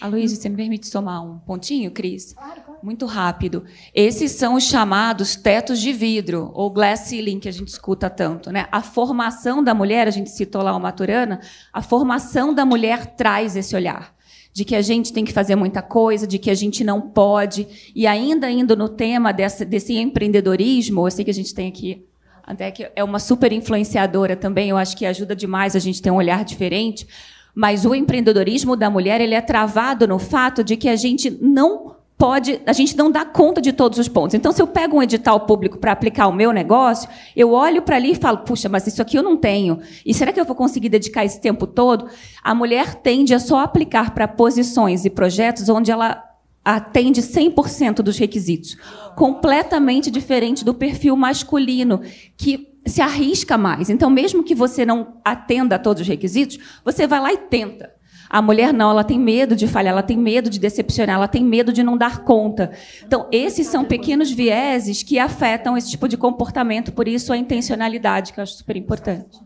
[0.00, 2.34] A Luísa, você me permite somar um pontinho, Cris?
[2.34, 2.63] Claro.
[2.84, 3.64] Muito rápido.
[3.94, 8.52] Esses são os chamados tetos de vidro, ou glass ceiling, que a gente escuta tanto.
[8.52, 8.66] Né?
[8.70, 11.40] A formação da mulher, a gente citou lá o Maturana,
[11.72, 14.14] a formação da mulher traz esse olhar
[14.52, 17.66] de que a gente tem que fazer muita coisa, de que a gente não pode.
[17.94, 22.04] E ainda indo no tema dessa, desse empreendedorismo, eu sei que a gente tem aqui
[22.42, 26.10] até que é uma super influenciadora também, eu acho que ajuda demais a gente ter
[26.10, 27.08] um olhar diferente.
[27.54, 31.93] Mas o empreendedorismo da mulher ele é travado no fato de que a gente não
[32.16, 34.34] pode, a gente não dá conta de todos os pontos.
[34.34, 37.96] Então, se eu pego um edital público para aplicar o meu negócio, eu olho para
[37.96, 39.80] ali e falo, puxa, mas isso aqui eu não tenho.
[40.06, 42.08] E será que eu vou conseguir dedicar esse tempo todo?
[42.42, 46.22] A mulher tende a só aplicar para posições e projetos onde ela
[46.64, 48.76] atende 100% dos requisitos.
[49.14, 52.00] Completamente diferente do perfil masculino,
[52.36, 53.90] que se arrisca mais.
[53.90, 57.93] Então, mesmo que você não atenda a todos os requisitos, você vai lá e tenta.
[58.34, 61.44] A mulher não, ela tem medo de falhar, ela tem medo de decepcionar, ela tem
[61.44, 62.72] medo de não dar conta.
[63.06, 68.32] Então, esses são pequenos vieses que afetam esse tipo de comportamento, por isso a intencionalidade,
[68.32, 69.38] que eu acho super importante.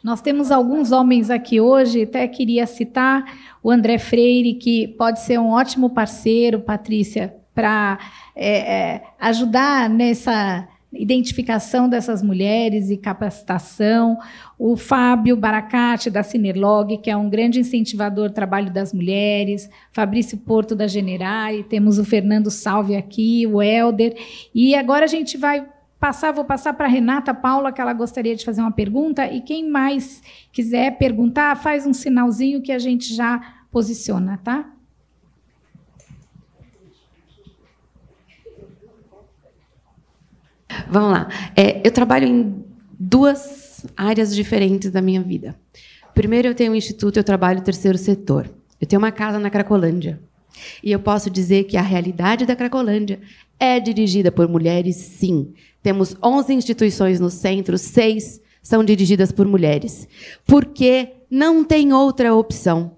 [0.00, 3.24] Nós temos alguns homens aqui hoje, até queria citar
[3.64, 7.98] o André Freire, que pode ser um ótimo parceiro, Patrícia, para
[8.36, 14.18] é, é, ajudar nessa identificação dessas mulheres e capacitação.
[14.58, 19.68] O Fábio Baracate, da Cinerlog, que é um grande incentivador do trabalho das mulheres.
[19.92, 21.62] Fabrício Porto, da Generai.
[21.62, 24.16] Temos o Fernando Salve aqui, o Helder.
[24.54, 25.66] E agora a gente vai
[26.00, 29.30] passar, vou passar para a Renata Paula, que ela gostaria de fazer uma pergunta.
[29.30, 30.22] E quem mais
[30.52, 34.77] quiser perguntar, faz um sinalzinho que a gente já posiciona, tá?
[40.90, 41.28] Vamos lá.
[41.56, 42.64] É, eu trabalho em
[42.98, 45.54] duas áreas diferentes da minha vida.
[46.14, 48.50] Primeiro, eu tenho um instituto, eu trabalho no terceiro setor.
[48.80, 50.20] Eu tenho uma casa na Cracolândia.
[50.82, 53.20] E eu posso dizer que a realidade da Cracolândia
[53.58, 55.52] é dirigida por mulheres, sim.
[55.82, 60.08] Temos 11 instituições no centro, seis são dirigidas por mulheres.
[60.46, 62.92] Porque não tem outra opção.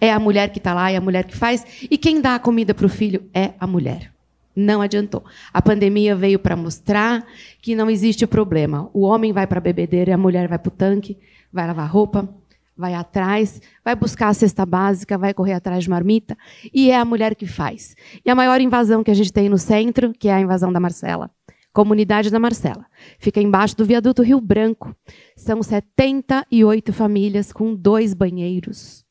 [0.00, 1.64] É a mulher que está lá, é a mulher que faz.
[1.90, 4.13] E quem dá a comida para o filho é a mulher.
[4.54, 5.24] Não adiantou.
[5.52, 7.26] A pandemia veio para mostrar
[7.60, 8.88] que não existe problema.
[8.92, 11.18] O homem vai para a bebedeira a mulher vai para o tanque,
[11.52, 12.28] vai lavar roupa,
[12.76, 16.36] vai atrás, vai buscar a cesta básica, vai correr atrás de marmita,
[16.72, 17.94] e é a mulher que faz.
[18.24, 20.80] E a maior invasão que a gente tem no centro, que é a invasão da
[20.80, 21.30] Marcela.
[21.72, 22.86] Comunidade da Marcela.
[23.18, 24.94] Fica embaixo do viaduto Rio Branco.
[25.36, 29.04] São 78 famílias com dois banheiros.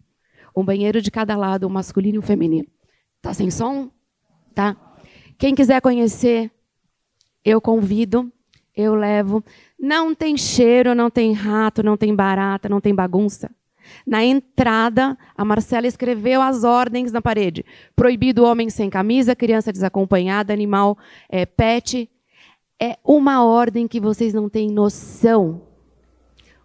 [0.55, 2.67] Um banheiro de cada lado, um masculino e um feminino.
[3.21, 3.89] Tá sem som?
[4.55, 4.77] Tá.
[5.43, 6.49] Quem quiser conhecer,
[7.43, 8.31] eu convido,
[8.73, 9.43] eu levo.
[9.77, 13.51] Não tem cheiro, não tem rato, não tem barata, não tem bagunça.
[14.07, 20.53] Na entrada, a Marcela escreveu as ordens na parede: proibido homem sem camisa, criança desacompanhada,
[20.53, 22.09] animal é, pet.
[22.81, 25.61] É uma ordem que vocês não têm noção.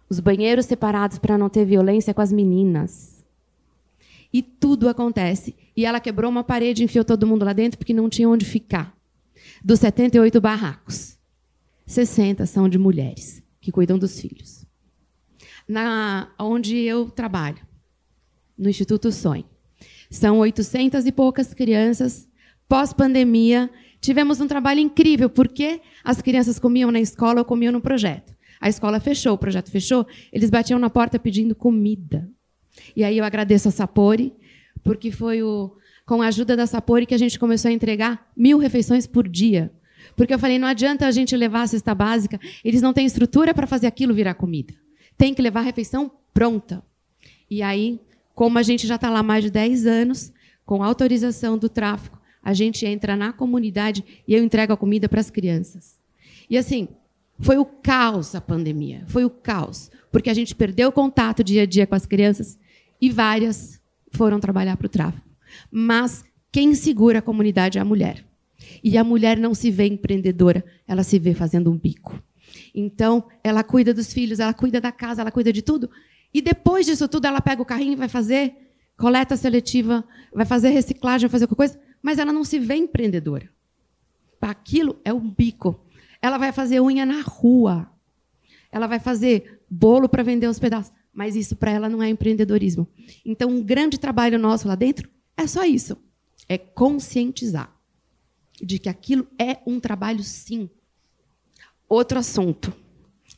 [0.09, 3.25] Os banheiros separados para não ter violência com as meninas.
[4.31, 5.53] E tudo acontece.
[5.79, 8.43] E ela quebrou uma parede e enfiou todo mundo lá dentro porque não tinha onde
[8.43, 8.93] ficar.
[9.63, 11.17] Dos 78 barracos,
[11.85, 14.65] 60 são de mulheres que cuidam dos filhos.
[15.65, 17.65] Na onde eu trabalho,
[18.57, 19.45] no Instituto Sonho,
[20.09, 22.27] são 800 e poucas crianças.
[22.67, 23.69] Pós-pandemia,
[24.01, 28.35] tivemos um trabalho incrível, porque as crianças comiam na escola ou comiam no projeto.
[28.59, 32.29] A escola fechou, o projeto fechou, eles batiam na porta pedindo comida.
[32.97, 34.35] E aí eu agradeço a Sapori,
[34.83, 35.71] porque foi o,
[36.05, 39.71] com a ajuda da Sapori que a gente começou a entregar mil refeições por dia.
[40.15, 43.53] Porque eu falei, não adianta a gente levar a cesta básica, eles não têm estrutura
[43.53, 44.73] para fazer aquilo virar comida.
[45.17, 46.83] Tem que levar a refeição pronta.
[47.49, 47.99] E aí,
[48.33, 50.33] como a gente já está lá mais de 10 anos,
[50.65, 55.19] com autorização do tráfico, a gente entra na comunidade e eu entrego a comida para
[55.19, 55.99] as crianças.
[56.49, 56.87] E assim,
[57.39, 61.63] foi o caos a pandemia, foi o caos, porque a gente perdeu o contato dia
[61.63, 62.57] a dia com as crianças
[63.01, 63.78] e várias
[64.11, 65.27] foram trabalhar para o tráfico.
[65.71, 68.25] Mas quem segura a comunidade é a mulher.
[68.83, 72.21] E a mulher não se vê empreendedora, ela se vê fazendo um bico.
[72.73, 75.89] Então, ela cuida dos filhos, ela cuida da casa, ela cuida de tudo.
[76.33, 78.55] E depois disso tudo, ela pega o carrinho e vai fazer
[78.97, 80.03] coleta seletiva,
[80.33, 83.49] vai fazer reciclagem, vai fazer qualquer coisa, mas ela não se vê empreendedora.
[84.41, 85.79] Aquilo é um bico.
[86.21, 87.89] Ela vai fazer unha na rua.
[88.71, 92.87] Ela vai fazer bolo para vender os pedaços mas isso para ela não é empreendedorismo.
[93.25, 95.97] Então, um grande trabalho nosso lá dentro é só isso:
[96.47, 97.75] é conscientizar
[98.61, 100.69] de que aquilo é um trabalho, sim.
[101.87, 102.73] Outro assunto.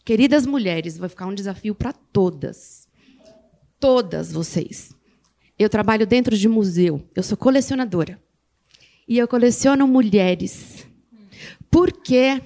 [0.03, 2.87] Queridas mulheres, vai ficar um desafio para todas.
[3.79, 4.93] Todas vocês.
[5.57, 8.21] Eu trabalho dentro de museu, eu sou colecionadora.
[9.07, 10.87] E eu coleciono mulheres.
[11.69, 12.41] Por quê?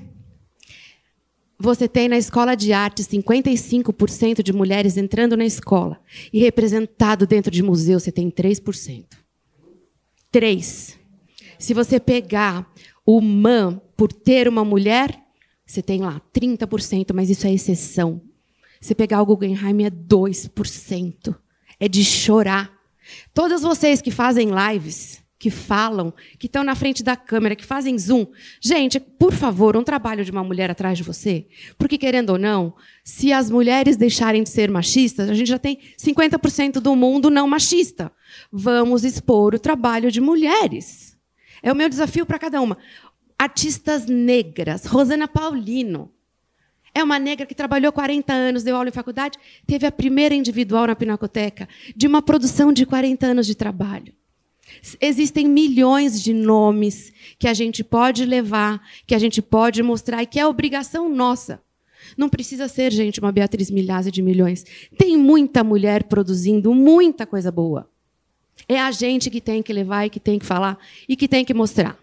[1.58, 5.99] Você tem na escola de arte 55% de mulheres entrando na escola.
[6.32, 9.06] E representado dentro de museu, você tem 3%.
[10.32, 10.99] 3.
[11.58, 12.70] Se você pegar
[13.06, 15.18] o MAN por ter uma mulher,
[15.66, 18.22] você tem lá 30%, mas isso é exceção.
[18.82, 21.36] Se pegar o Guggenheim, é 2%.
[21.80, 22.72] É de chorar.
[23.34, 27.98] Todas vocês que fazem lives, que falam, que estão na frente da câmera, que fazem
[27.98, 28.26] zoom.
[28.62, 31.46] Gente, por favor, um trabalho de uma mulher atrás de você.
[31.78, 32.74] Porque, querendo ou não,
[33.04, 37.48] se as mulheres deixarem de ser machistas, a gente já tem 50% do mundo não
[37.48, 38.12] machista.
[38.52, 41.18] Vamos expor o trabalho de mulheres.
[41.62, 42.78] É o meu desafio para cada uma.
[43.38, 44.86] Artistas negras.
[44.86, 46.12] Rosana Paulino.
[46.94, 50.88] É uma negra que trabalhou 40 anos, deu aula em faculdade, teve a primeira individual
[50.88, 54.14] na Pinacoteca, de uma produção de 40 anos de trabalho.
[55.00, 60.26] Existem milhões de nomes que a gente pode levar, que a gente pode mostrar e
[60.26, 61.62] que é obrigação nossa.
[62.18, 64.66] Não precisa ser, gente, uma Beatriz Milhazes de milhões.
[64.98, 67.90] Tem muita mulher produzindo muita coisa boa.
[68.68, 71.44] É a gente que tem que levar e que tem que falar e que tem
[71.44, 71.98] que mostrar.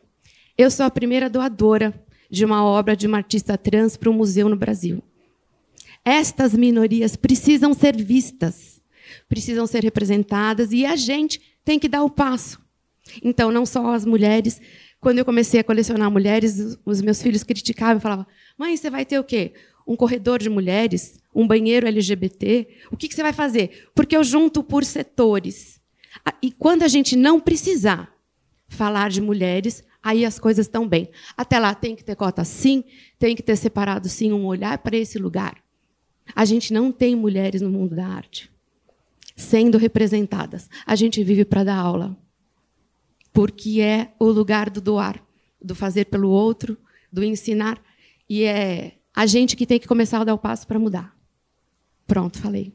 [0.57, 1.95] Eu sou a primeira doadora
[2.31, 5.03] de uma obra de uma artista trans para um museu no Brasil.
[6.05, 8.81] Estas minorias precisam ser vistas,
[9.29, 12.62] precisam ser representadas e a gente tem que dar o passo.
[13.23, 14.61] Então, não só as mulheres.
[15.01, 18.27] Quando eu comecei a colecionar mulheres, os meus filhos criticavam e falavam:
[18.57, 19.53] mãe, você vai ter o quê?
[19.87, 21.21] Um corredor de mulheres?
[21.35, 22.69] Um banheiro LGBT?
[22.91, 23.89] O que você vai fazer?
[23.95, 25.81] Porque eu junto por setores.
[26.41, 28.15] E quando a gente não precisar
[28.69, 31.11] falar de mulheres, aí as coisas estão bem.
[31.37, 32.85] Até lá tem que ter cota sim,
[33.19, 35.57] tem que ter separado sim um olhar para esse lugar.
[36.35, 38.53] A gente não tem mulheres no mundo da arte
[39.35, 40.69] sendo representadas.
[40.87, 42.17] A gente vive para dar aula.
[43.33, 45.23] Porque é o lugar do doar,
[45.61, 46.77] do fazer pelo outro,
[47.13, 47.81] do ensinar.
[48.29, 51.17] E é a gente que tem que começar a dar o passo para mudar.
[52.07, 52.73] Pronto, falei.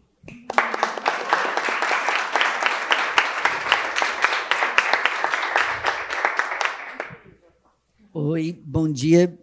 [8.14, 9.38] Oi, bom dia.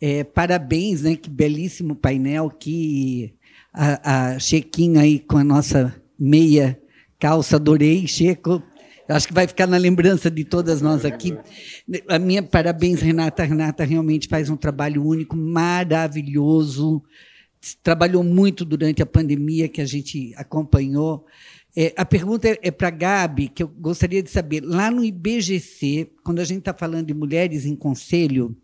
[0.00, 1.16] É, parabéns, né?
[1.16, 3.34] Que belíssimo painel, que
[3.72, 6.80] a, a Chequinha aí com a nossa meia
[7.18, 8.62] calça, adorei, Checo.
[9.08, 11.36] Acho que vai ficar na lembrança de todas nós aqui.
[12.08, 13.44] A minha parabéns, Renata.
[13.44, 17.02] Renata realmente faz um trabalho único, maravilhoso.
[17.82, 21.26] Trabalhou muito durante a pandemia que a gente acompanhou.
[21.76, 24.62] É, a pergunta é, é para a Gabi, que eu gostaria de saber.
[24.62, 28.56] Lá no IBGC, quando a gente está falando de mulheres em conselho,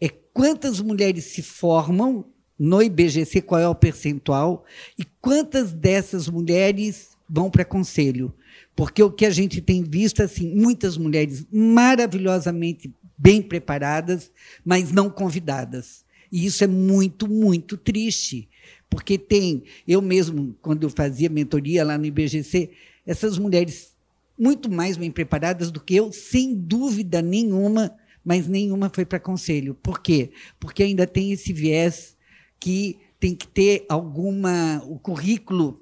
[0.00, 2.24] é quantas mulheres se formam
[2.58, 4.64] no IBGC, qual é o percentual,
[4.98, 8.32] e quantas dessas mulheres vão para conselho?
[8.76, 14.30] Porque o que a gente tem visto, assim, muitas mulheres maravilhosamente bem preparadas,
[14.62, 16.04] mas não convidadas.
[16.30, 18.48] E isso é muito, muito triste.
[18.90, 22.70] Porque tem, eu mesmo, quando eu fazia mentoria lá no IBGC,
[23.06, 23.96] essas mulheres
[24.38, 29.74] muito mais bem preparadas do que eu, sem dúvida nenhuma, mas nenhuma foi para conselho.
[29.74, 30.30] Por quê?
[30.60, 32.14] Porque ainda tem esse viés
[32.60, 34.82] que tem que ter alguma.
[34.86, 35.80] O currículo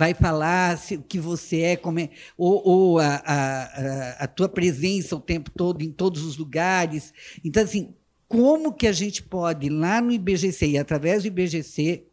[0.00, 4.48] vai falar se, o que você é, como é, ou, ou a, a, a, tua
[4.48, 7.12] presença o tempo todo em todos os lugares.
[7.44, 7.94] Então, assim,
[8.26, 12.06] como que a gente pode, lá no IBGC e através do IBGC,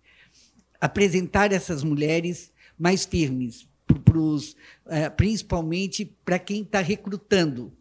[0.82, 3.66] apresentar essas mulheres mais firmes,
[4.04, 4.52] pros,
[4.86, 7.72] uh, principalmente para quem está recrutando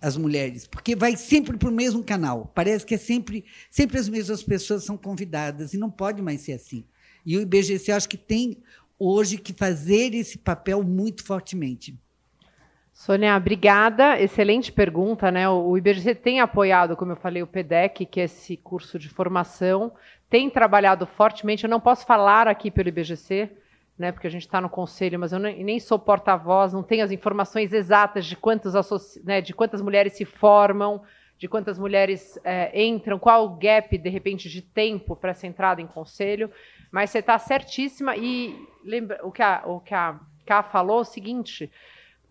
[0.00, 2.50] as mulheres, porque vai sempre para o mesmo canal.
[2.54, 6.54] Parece que é sempre, sempre as mesmas pessoas são convidadas e não pode mais ser
[6.54, 6.82] assim.
[7.26, 8.56] E o IBGC acho que tem
[9.00, 11.98] hoje que fazer esse papel muito fortemente.
[12.92, 14.20] Sônia, obrigada.
[14.20, 15.48] Excelente pergunta, né?
[15.48, 19.90] O IBGC tem apoiado, como eu falei, o PEDEC, que é esse curso de formação,
[20.28, 21.64] tem trabalhado fortemente.
[21.64, 23.50] Eu não posso falar aqui pelo IBGC,
[23.98, 27.10] né, porque a gente está no conselho, mas eu nem, sou porta-voz, não tenho as
[27.10, 28.74] informações exatas de, quantos
[29.24, 31.02] né, de quantas mulheres se formam,
[31.38, 35.80] de quantas mulheres é, entram, qual o gap, de repente, de tempo para essa entrada
[35.80, 36.50] em conselho,
[36.90, 41.02] mas você está certíssima e lembra, o que a, o que a Ká falou é
[41.02, 41.70] o seguinte,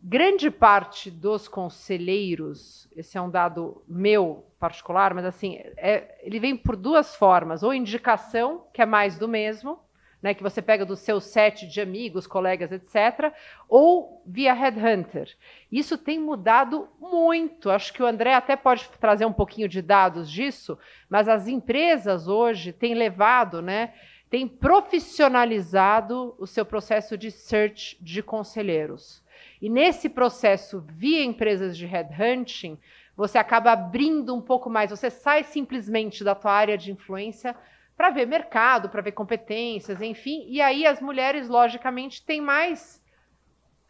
[0.02, 6.56] grande parte dos conselheiros, esse é um dado meu particular, mas assim, é, ele vem
[6.56, 9.80] por duas formas, ou indicação, que é mais do mesmo,
[10.22, 13.34] né, que você pega do seu set de amigos, colegas, etc.,
[13.70, 15.34] ou via headhunter.
[15.72, 17.70] Isso tem mudado muito.
[17.70, 20.78] Acho que o André até pode trazer um pouquinho de dados disso,
[21.10, 23.94] mas as empresas hoje têm levado, né,
[24.30, 29.24] têm profissionalizado o seu processo de search de conselheiros.
[29.62, 32.78] E nesse processo via empresas de headhunting,
[33.16, 37.56] você acaba abrindo um pouco mais, você sai simplesmente da tua área de influência
[37.98, 40.46] para ver mercado, para ver competências, enfim.
[40.48, 43.04] E aí as mulheres, logicamente, têm mais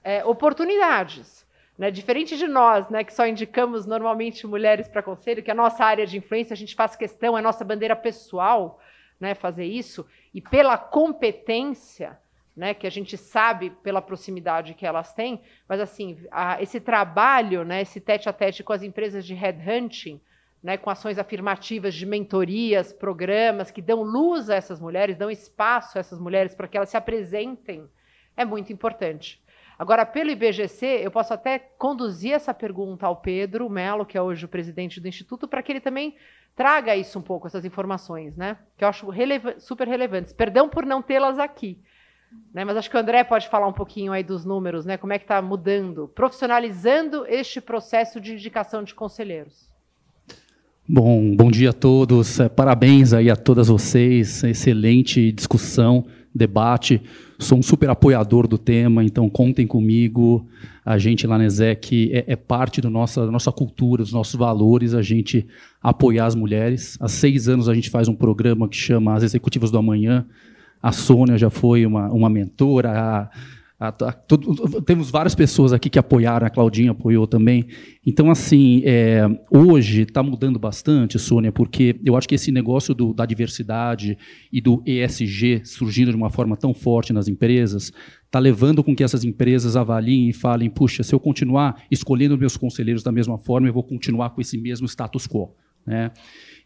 [0.04, 1.46] é, oportunidades.
[1.78, 1.92] Né?
[1.92, 6.08] Diferente de nós, né, que só indicamos normalmente mulheres para conselho, que a nossa área
[6.08, 8.80] de influência, a gente faz questão, é nossa bandeira pessoal
[9.20, 12.18] né, fazer isso, e pela competência,
[12.56, 17.64] né, que a gente sabe pela proximidade que elas têm, mas assim, a, esse trabalho,
[17.64, 20.22] né, esse tete a tete com as empresas de headhunting,
[20.62, 25.98] né, com ações afirmativas de mentorias, programas que dão luz a essas mulheres, dão espaço
[25.98, 27.90] a essas mulheres para que elas se apresentem,
[28.36, 29.42] é muito importante.
[29.80, 34.44] Agora, pelo IBGC, eu posso até conduzir essa pergunta ao Pedro Melo, que é hoje
[34.44, 36.18] o presidente do Instituto, para que ele também
[36.54, 38.58] traga isso um pouco, essas informações, né?
[38.78, 39.08] Que eu acho
[39.60, 40.34] super relevantes.
[40.34, 41.80] Perdão por não tê-las aqui.
[42.54, 44.98] Né, mas acho que o André pode falar um pouquinho aí dos números, né?
[44.98, 49.70] Como é que está mudando, profissionalizando este processo de indicação de conselheiros.
[50.88, 52.40] Bom, bom dia a todos.
[52.40, 54.44] É, parabéns aí a todas vocês.
[54.44, 56.06] Excelente discussão,
[56.40, 57.02] debate.
[57.38, 60.48] Sou um super apoiador do tema, então contem comigo.
[60.84, 64.34] A gente lá na ESEC é, é parte do nossa, da nossa cultura, dos nossos
[64.36, 65.46] valores, a gente
[65.84, 66.98] apoiar as mulheres.
[67.00, 70.26] Há seis anos a gente faz um programa que chama As Executivas do Amanhã.
[70.82, 73.30] A Sônia já foi uma, uma mentora, a,
[73.80, 77.66] a, a, tudo, temos várias pessoas aqui que apoiaram, a Claudinha apoiou também.
[78.06, 83.14] Então, assim, é, hoje está mudando bastante, Sônia, porque eu acho que esse negócio do,
[83.14, 84.18] da diversidade
[84.52, 87.94] e do ESG surgindo de uma forma tão forte nas empresas
[88.26, 92.58] está levando com que essas empresas avaliem e falem: puxa, se eu continuar escolhendo meus
[92.58, 95.56] conselheiros da mesma forma, eu vou continuar com esse mesmo status quo.
[95.86, 96.12] Né?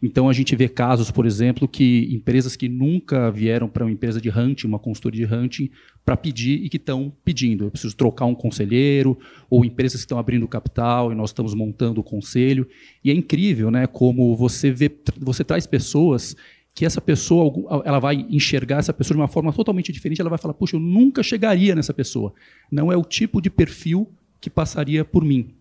[0.01, 4.19] Então a gente vê casos, por exemplo, que empresas que nunca vieram para uma empresa
[4.19, 5.69] de hunting, uma consultoria de hunting,
[6.03, 7.63] para pedir e que estão pedindo.
[7.65, 9.17] Eu preciso trocar um conselheiro,
[9.49, 12.67] ou empresas que estão abrindo capital e nós estamos montando o conselho.
[13.03, 16.35] E é incrível, né, como você vê, você traz pessoas
[16.75, 17.53] que essa pessoa,
[17.85, 20.79] ela vai enxergar essa pessoa de uma forma totalmente diferente, ela vai falar, puxa, eu
[20.79, 22.33] nunca chegaria nessa pessoa.
[22.71, 24.11] Não é o tipo de perfil
[24.41, 25.53] que passaria por mim.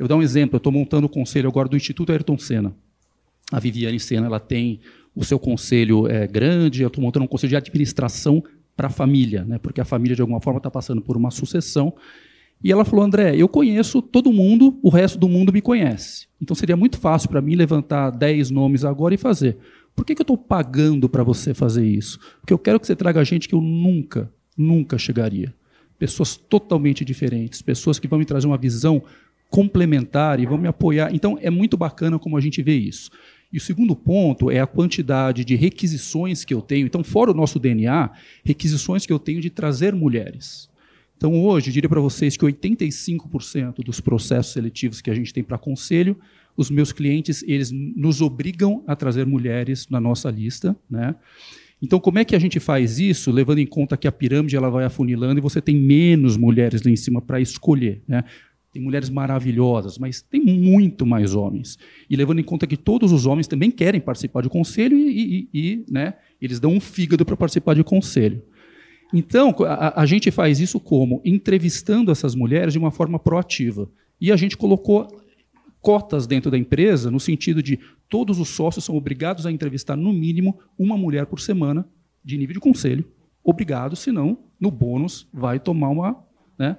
[0.00, 2.74] Eu vou dar um exemplo, eu estou montando o conselho agora do Instituto Ayrton Senna.
[3.52, 4.80] A Viviane Senna ela tem
[5.14, 8.42] o seu conselho é, grande, eu estou montando um conselho de administração
[8.74, 11.92] para a família, né, porque a família, de alguma forma, está passando por uma sucessão.
[12.64, 16.28] E ela falou, André, eu conheço todo mundo, o resto do mundo me conhece.
[16.40, 19.58] Então seria muito fácil para mim levantar 10 nomes agora e fazer.
[19.94, 22.18] Por que, que eu estou pagando para você fazer isso?
[22.40, 25.54] Porque eu quero que você traga gente que eu nunca, nunca chegaria.
[25.98, 29.02] Pessoas totalmente diferentes, pessoas que vão me trazer uma visão
[29.50, 31.12] complementar e vão me apoiar.
[31.12, 33.10] Então, é muito bacana como a gente vê isso.
[33.52, 36.86] E o segundo ponto é a quantidade de requisições que eu tenho.
[36.86, 38.10] Então, fora o nosso DNA,
[38.44, 40.70] requisições que eu tenho de trazer mulheres.
[41.16, 45.58] Então, hoje, diria para vocês que 85% dos processos seletivos que a gente tem para
[45.58, 46.16] conselho,
[46.56, 51.14] os meus clientes, eles nos obrigam a trazer mulheres na nossa lista, né?
[51.82, 54.68] Então, como é que a gente faz isso, levando em conta que a pirâmide ela
[54.68, 58.02] vai afunilando e você tem menos mulheres lá em cima para escolher?
[58.06, 58.22] Né?
[58.72, 61.76] Tem mulheres maravilhosas, mas tem muito mais homens.
[62.08, 65.48] E levando em conta que todos os homens também querem participar de conselho e, e,
[65.52, 68.42] e né, eles dão um fígado para participar de conselho.
[69.12, 71.20] Então, a, a, gente faz isso como?
[71.24, 73.90] Entrevistando essas mulheres de uma forma proativa.
[74.20, 75.08] E a gente colocou
[75.80, 77.78] cotas dentro da empresa, no sentido de
[78.08, 81.88] todos os sócios são obrigados a entrevistar, no mínimo, uma mulher por semana,
[82.24, 83.04] de nível de conselho.
[83.42, 86.24] Obrigado, senão, no bônus, vai tomar uma.
[86.58, 86.76] Né?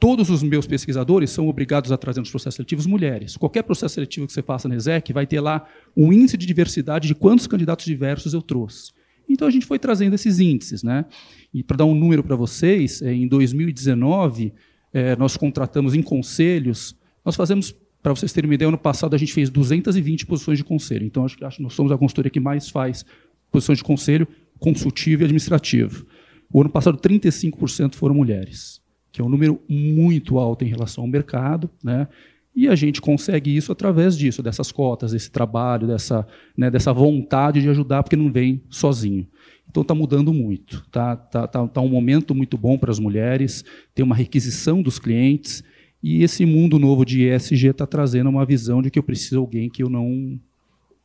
[0.00, 3.36] Todos os meus pesquisadores são obrigados a trazer nos processos seletivos mulheres.
[3.36, 7.06] Qualquer processo seletivo que você faça na ESEC vai ter lá um índice de diversidade
[7.06, 8.92] de quantos candidatos diversos eu trouxe.
[9.28, 10.82] Então a gente foi trazendo esses índices.
[10.82, 11.04] Né?
[11.52, 14.54] E para dar um número para vocês, é, em 2019,
[14.90, 19.18] é, nós contratamos em conselhos, nós fazemos, para vocês terem uma ideia, ano passado a
[19.18, 21.04] gente fez 220 posições de conselho.
[21.04, 23.04] Então acho que nós somos a consultoria que mais faz
[23.52, 24.26] posições de conselho
[24.58, 26.06] consultivo e administrativo.
[26.50, 28.79] O ano passado, 35% foram mulheres
[29.12, 32.08] que é um número muito alto em relação ao mercado, né?
[32.54, 36.26] E a gente consegue isso através disso, dessas cotas, desse trabalho, dessa,
[36.56, 39.26] né, dessa vontade de ajudar, porque não vem sozinho.
[39.68, 40.82] Então está mudando muito.
[40.86, 43.64] Está tá, tá, tá um momento muito bom para as mulheres,
[43.94, 45.62] tem uma requisição dos clientes,
[46.02, 49.38] e esse mundo novo de ESG está trazendo uma visão de que eu preciso de
[49.38, 50.40] alguém que eu não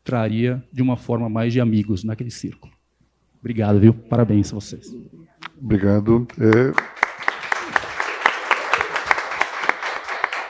[0.04, 2.74] traria de uma forma mais de amigos naquele círculo.
[3.40, 3.94] Obrigado, viu?
[3.94, 4.96] Parabéns a vocês.
[5.62, 6.28] Obrigado.
[6.40, 6.74] É...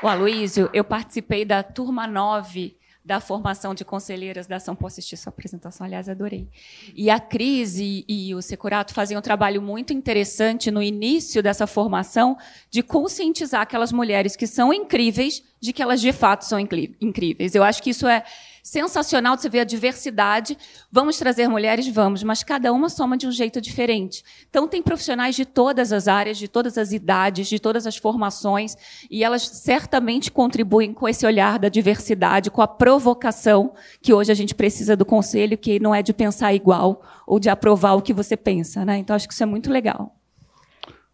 [0.06, 4.76] O Aloísio, eu participei da turma 9 da formação de conselheiras da ação.
[4.76, 5.84] Posso assistir sua apresentação?
[5.84, 6.48] Aliás, adorei.
[6.94, 11.66] E a Cris e, e o Securato faziam um trabalho muito interessante no início dessa
[11.66, 12.38] formação
[12.70, 17.56] de conscientizar aquelas mulheres que são incríveis de que elas de fato são incríveis.
[17.56, 18.24] Eu acho que isso é
[18.66, 20.58] sensacional de você ver a diversidade.
[20.92, 21.88] Vamos trazer mulheres?
[21.88, 24.24] Vamos, mas cada uma soma de um jeito diferente.
[24.50, 28.76] Então, tem profissionais de todas as áreas, de todas as idades, de todas as formações,
[29.08, 33.72] e elas certamente contribuem com esse olhar da diversidade, com a provocação
[34.02, 37.50] que hoje a gente precisa do conselho, que não é de pensar igual ou de
[37.50, 38.84] aprovar o que você pensa.
[38.84, 38.98] Né?
[38.98, 40.16] Então, acho que isso é muito legal.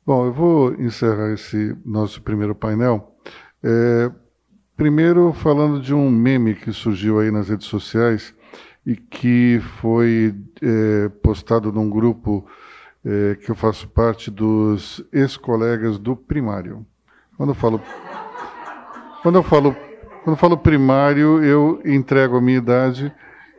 [0.06, 3.14] Bom, eu vou encerrar esse nosso primeiro painel.
[3.62, 4.10] É,
[4.82, 8.34] Primeiro, falando de um meme que surgiu aí nas redes sociais
[8.84, 12.44] e que foi é, postado num grupo
[13.06, 16.84] é, que eu faço parte dos ex-colegas do primário.
[17.38, 17.80] Quando eu falo,
[19.22, 19.76] quando eu falo,
[20.24, 23.14] quando eu falo primário, eu entrego a minha idade.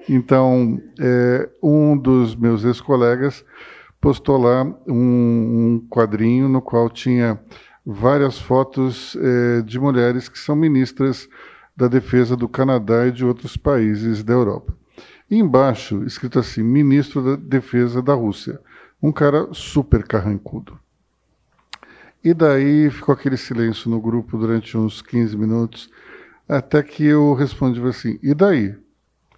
[0.09, 3.45] Então, é, um dos meus ex-colegas
[4.01, 7.39] postou lá um, um quadrinho no qual tinha
[7.85, 11.29] várias fotos eh, de mulheres que são ministras
[11.77, 14.77] da defesa do Canadá e de outros países da Europa.
[15.31, 18.61] E embaixo, escrito assim, ministro da defesa da Rússia.
[19.03, 20.79] Um cara super carrancudo.
[22.23, 25.91] E daí ficou aquele silêncio no grupo durante uns 15 minutos,
[26.49, 28.77] até que eu respondi assim: e daí?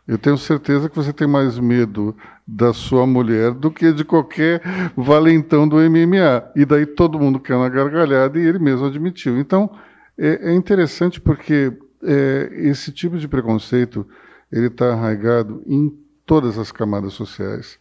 [0.06, 2.14] Eu tenho certeza que você tem mais medo
[2.46, 4.60] da sua mulher do que de qualquer
[4.94, 6.52] valentão do MMA.
[6.54, 9.38] E daí todo mundo quer uma gargalhada e ele mesmo admitiu.
[9.38, 9.70] Então,
[10.18, 11.72] é, é interessante porque
[12.02, 14.06] é, esse tipo de preconceito
[14.52, 15.92] ele está arraigado em
[16.26, 17.78] todas as camadas sociais,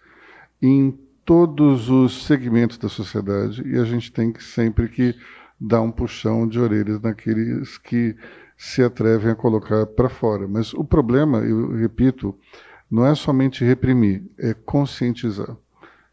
[0.61, 5.15] em todos os segmentos da sociedade e a gente tem que sempre que
[5.59, 8.15] dar um puxão de orelhas naqueles que
[8.63, 10.47] se atrevem a colocar para fora.
[10.47, 12.33] Mas o problema, eu repito,
[12.89, 15.57] não é somente reprimir, é conscientizar.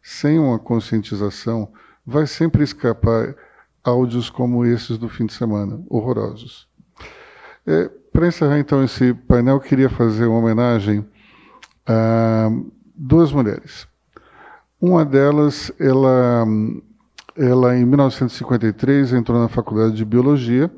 [0.03, 1.71] Sem uma conscientização,
[2.05, 3.33] vai sempre escapar
[3.81, 6.67] áudios como esses do fim de semana, horrorosos.
[7.65, 11.07] É, para encerrar então esse painel, queria fazer uma homenagem
[11.87, 12.49] a
[12.93, 13.87] duas mulheres.
[14.79, 16.45] Uma delas, ela,
[17.37, 20.69] ela em 1953 entrou na faculdade de biologia,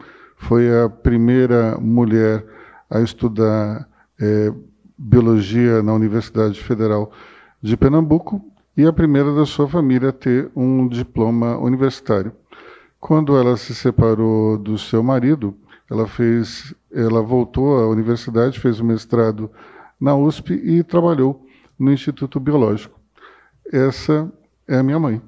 [0.44, 2.46] foi a primeira mulher
[2.90, 3.88] a estudar
[4.20, 4.54] é,
[4.98, 7.12] biologia na Universidade Federal
[7.62, 8.44] de Pernambuco
[8.76, 12.32] e a primeira da sua família a ter um diploma universitário.
[13.00, 15.56] Quando ela se separou do seu marido,
[15.90, 19.50] ela fez, ela voltou à universidade, fez o mestrado
[20.00, 21.46] na USP e trabalhou
[21.78, 23.04] no Instituto Biológico
[23.72, 24.32] essa
[24.68, 25.22] é a minha mãe.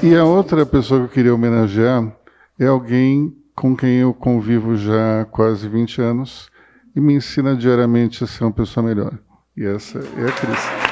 [0.00, 2.16] E a outra pessoa que eu queria homenagear
[2.56, 6.48] é alguém com quem eu convivo já há quase 20 anos
[6.94, 9.18] e me ensina diariamente a ser uma pessoa melhor.
[9.56, 10.88] E essa é a Cris.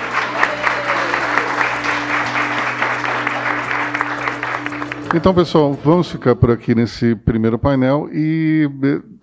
[5.14, 8.68] Então, pessoal, vamos ficar por aqui nesse primeiro painel e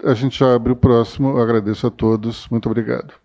[0.06, 1.38] a gente já abre o próximo.
[1.38, 2.48] Eu agradeço a todos.
[2.50, 3.23] Muito obrigado.